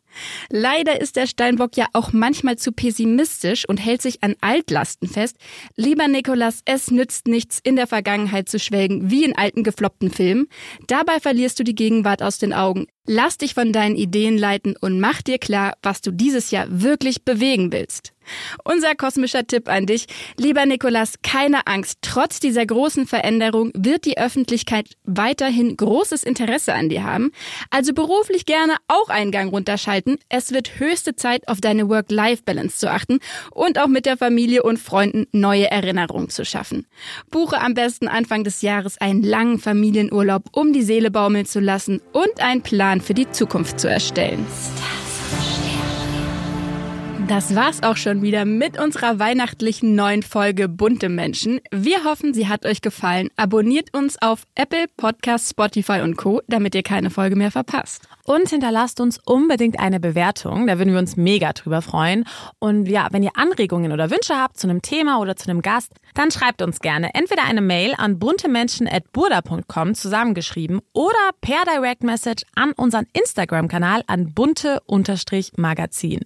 Leider 0.51 1.01
ist 1.01 1.17
der 1.17 1.27
Steinbock 1.27 1.77
ja 1.77 1.87
auch 1.93 2.13
manchmal 2.13 2.57
zu 2.57 2.73
pessimistisch 2.73 3.69
und 3.69 3.79
hält 3.79 4.03
sich 4.03 4.23
an 4.23 4.35
Altlasten 4.41 5.09
fest. 5.09 5.37
Lieber 5.77 6.09
Nikolas, 6.09 6.61
es 6.65 6.91
nützt 6.91 7.27
nichts, 7.27 7.61
in 7.63 7.77
der 7.77 7.87
Vergangenheit 7.87 8.49
zu 8.49 8.59
schwelgen, 8.59 9.11
wie 9.11 9.25
in 9.25 9.37
alten 9.37 9.63
gefloppten 9.63 10.11
Filmen. 10.11 10.47
Dabei 10.87 11.21
verlierst 11.21 11.59
du 11.59 11.65
die 11.65 11.75
Gegenwart 11.75 12.23
aus 12.23 12.39
den 12.39 12.53
Augen. 12.53 12.87
Lass 13.07 13.37
dich 13.37 13.53
von 13.53 13.71
deinen 13.71 13.97
Ideen 13.97 14.39
leiten 14.39 14.77
und 14.81 14.99
mach 14.99 15.21
dir 15.21 15.39
klar, 15.39 15.75
was 15.83 16.01
du 16.01 16.11
dieses 16.11 16.51
Jahr 16.51 16.67
wirklich 16.71 17.23
bewegen 17.23 17.71
willst. 17.71 18.15
Unser 18.65 18.95
kosmischer 18.95 19.47
Tipp 19.47 19.69
an 19.69 19.87
dich. 19.87 20.07
Lieber 20.39 20.67
Nikolas, 20.67 21.15
keine 21.23 21.67
Angst. 21.67 21.99
Trotz 22.03 22.41
dieser 22.41 22.65
großen 22.65 23.07
Veränderung 23.07 23.71
wird 23.75 24.05
die 24.05 24.19
Öffentlichkeit 24.19 24.91
weiterhin 25.05 25.77
großes 25.77 26.25
Interesse 26.25 26.75
an 26.75 26.89
dir 26.89 27.05
haben. 27.05 27.33
Also 27.71 27.93
beruflich 27.93 28.47
gerne 28.47 28.77
auch 28.89 29.09
einen 29.09 29.31
Gang 29.31 29.53
runterschalten. 29.53 30.19
Es 30.29 30.53
wird 30.53 30.79
höchste 30.79 31.17
Zeit, 31.17 31.47
auf 31.49 31.61
deine 31.61 31.89
Work-Life-Balance 31.89 32.79
zu 32.79 32.91
achten 32.91 33.19
und 33.51 33.79
auch 33.79 33.89
mit 33.89 34.07
der 34.07 34.17
Familie 34.17 34.63
und 34.63 34.79
Freunden 34.79 35.27
neue 35.33 35.71
Erinnerungen 35.71 36.31
zu 36.31 36.45
schaffen. 36.45 36.87
Buche 37.31 37.61
am 37.61 37.75
besten 37.75 38.09
Anfang 38.09 38.45
des 38.45 38.63
Jahres 38.63 38.99
einen 38.99 39.23
langen 39.23 39.59
Familienurlaub, 39.59 40.45
um 40.53 40.73
die 40.73 40.83
Seele 40.83 41.11
baumeln 41.11 41.47
zu 41.47 41.61
lassen 41.61 42.01
und 42.13 42.41
einen 42.41 42.63
Plan 42.95 43.01
für 43.01 43.15
die 43.15 43.31
Zukunft 43.31 43.81
zu 43.81 43.89
erstellen. 43.89 44.47
Das 47.27 47.55
war's 47.55 47.83
auch 47.83 47.97
schon 47.97 48.21
wieder 48.21 48.45
mit 48.45 48.79
unserer 48.79 49.19
weihnachtlichen 49.19 49.95
neuen 49.95 50.23
Folge 50.23 50.69
Bunte 50.69 51.09
Menschen. 51.09 51.61
Wir 51.71 52.05
hoffen, 52.05 52.35
sie 52.35 52.49
hat 52.49 52.67
euch 52.67 52.83
gefallen. 52.83 53.31
Abonniert 53.37 53.95
uns 53.97 54.21
auf 54.21 54.43
Apple, 54.55 54.85
Podcast, 54.99 55.49
Spotify 55.49 56.01
und 56.03 56.17
Co., 56.17 56.43
damit 56.49 56.75
ihr 56.75 56.83
keine 56.83 57.09
Folge 57.09 57.35
mehr 57.35 57.51
verpasst. 57.51 58.07
Und 58.25 58.51
hinterlasst 58.51 59.01
uns 59.01 59.19
unbedingt 59.25 59.81
eine 59.81 60.01
Bewertung. 60.01 60.67
Da 60.67 60.79
würden 60.79 60.93
wir 60.93 60.99
uns 60.99 61.17
mega 61.17 61.55
drüber 61.55 61.81
freuen. 61.81 62.25
Und 62.59 62.89
ja, 62.89 63.09
wenn 63.11 63.23
ihr 63.23 63.33
Anregungen 63.35 63.93
oder 63.93 64.11
Wünsche 64.11 64.37
habt 64.37 64.59
zu 64.59 64.67
einem 64.69 64.83
Thema 64.83 65.19
oder 65.19 65.35
zu 65.35 65.49
einem 65.49 65.63
Gast, 65.63 65.93
dann 66.15 66.31
schreibt 66.31 66.61
uns 66.61 66.81
gerne 66.81 67.15
entweder 67.15 67.45
eine 67.45 67.63
Mail 67.63 67.95
an 67.97 68.19
buntemenschen.burda.com 68.19 69.95
zusammengeschrieben 69.95 70.81
oder 70.93 71.31
per 71.41 71.65
Direct 71.65 72.03
Message 72.03 72.45
an 72.55 72.73
unseren 72.73 73.07
Instagram-Kanal 73.13 74.03
an 74.07 74.33
bunte-magazin. 74.33 76.21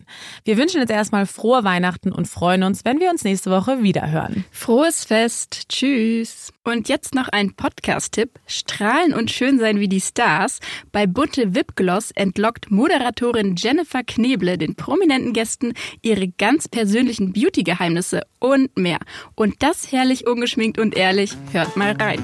Wir 0.45 0.57
wünschen 0.57 0.88
jetzt 0.89 0.97
erstmal 0.97 1.27
frohe 1.27 1.65
Weihnachten 1.65 2.13
und 2.13 2.27
freuen 2.27 2.63
uns, 2.63 2.85
wenn 2.85 3.01
wir 3.01 3.11
uns 3.11 3.25
nächste 3.25 3.51
Woche 3.51 3.83
wieder 3.83 4.11
hören. 4.11 4.45
Frohes 4.51 5.05
Fest. 5.05 5.69
Tschüss. 5.69 6.53
Und 6.65 6.89
jetzt 6.89 7.15
noch 7.15 7.29
ein 7.29 7.55
Podcast-Tipp. 7.55 8.31
Strahlen 8.47 9.13
und 9.13 9.31
schön 9.31 9.59
sein 9.59 9.81
wie 9.81 9.89
die 9.89 10.01
Stars. 10.01 10.61
Bei 10.93 11.07
Bunte 11.07 11.55
Wipgloss 11.55 12.11
entlockt 12.13 12.71
Moderatorin 12.71 13.55
Jennifer 13.57 14.03
Kneble 14.03 14.59
den 14.59 14.75
prominenten 14.75 15.33
Gästen 15.33 15.75
ihre 16.03 16.29
ganz 16.29 16.69
persönlichen 16.69 17.33
Beauty-Geheimnisse 17.33 18.23
und 18.39 18.77
mehr. 18.77 18.99
Und 19.35 19.63
das 19.63 19.93
herrlich 19.93 20.27
ungeschminkt 20.27 20.79
und 20.79 20.97
ehrlich. 20.97 21.37
Hört 21.53 21.77
mal 21.77 21.93
rein. 21.93 22.23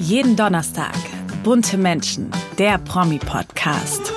Jeden 0.00 0.36
Donnerstag. 0.36 0.94
Bunte 1.42 1.76
Menschen. 1.76 2.30
Der 2.58 2.78
Promi-Podcast. 2.78 4.12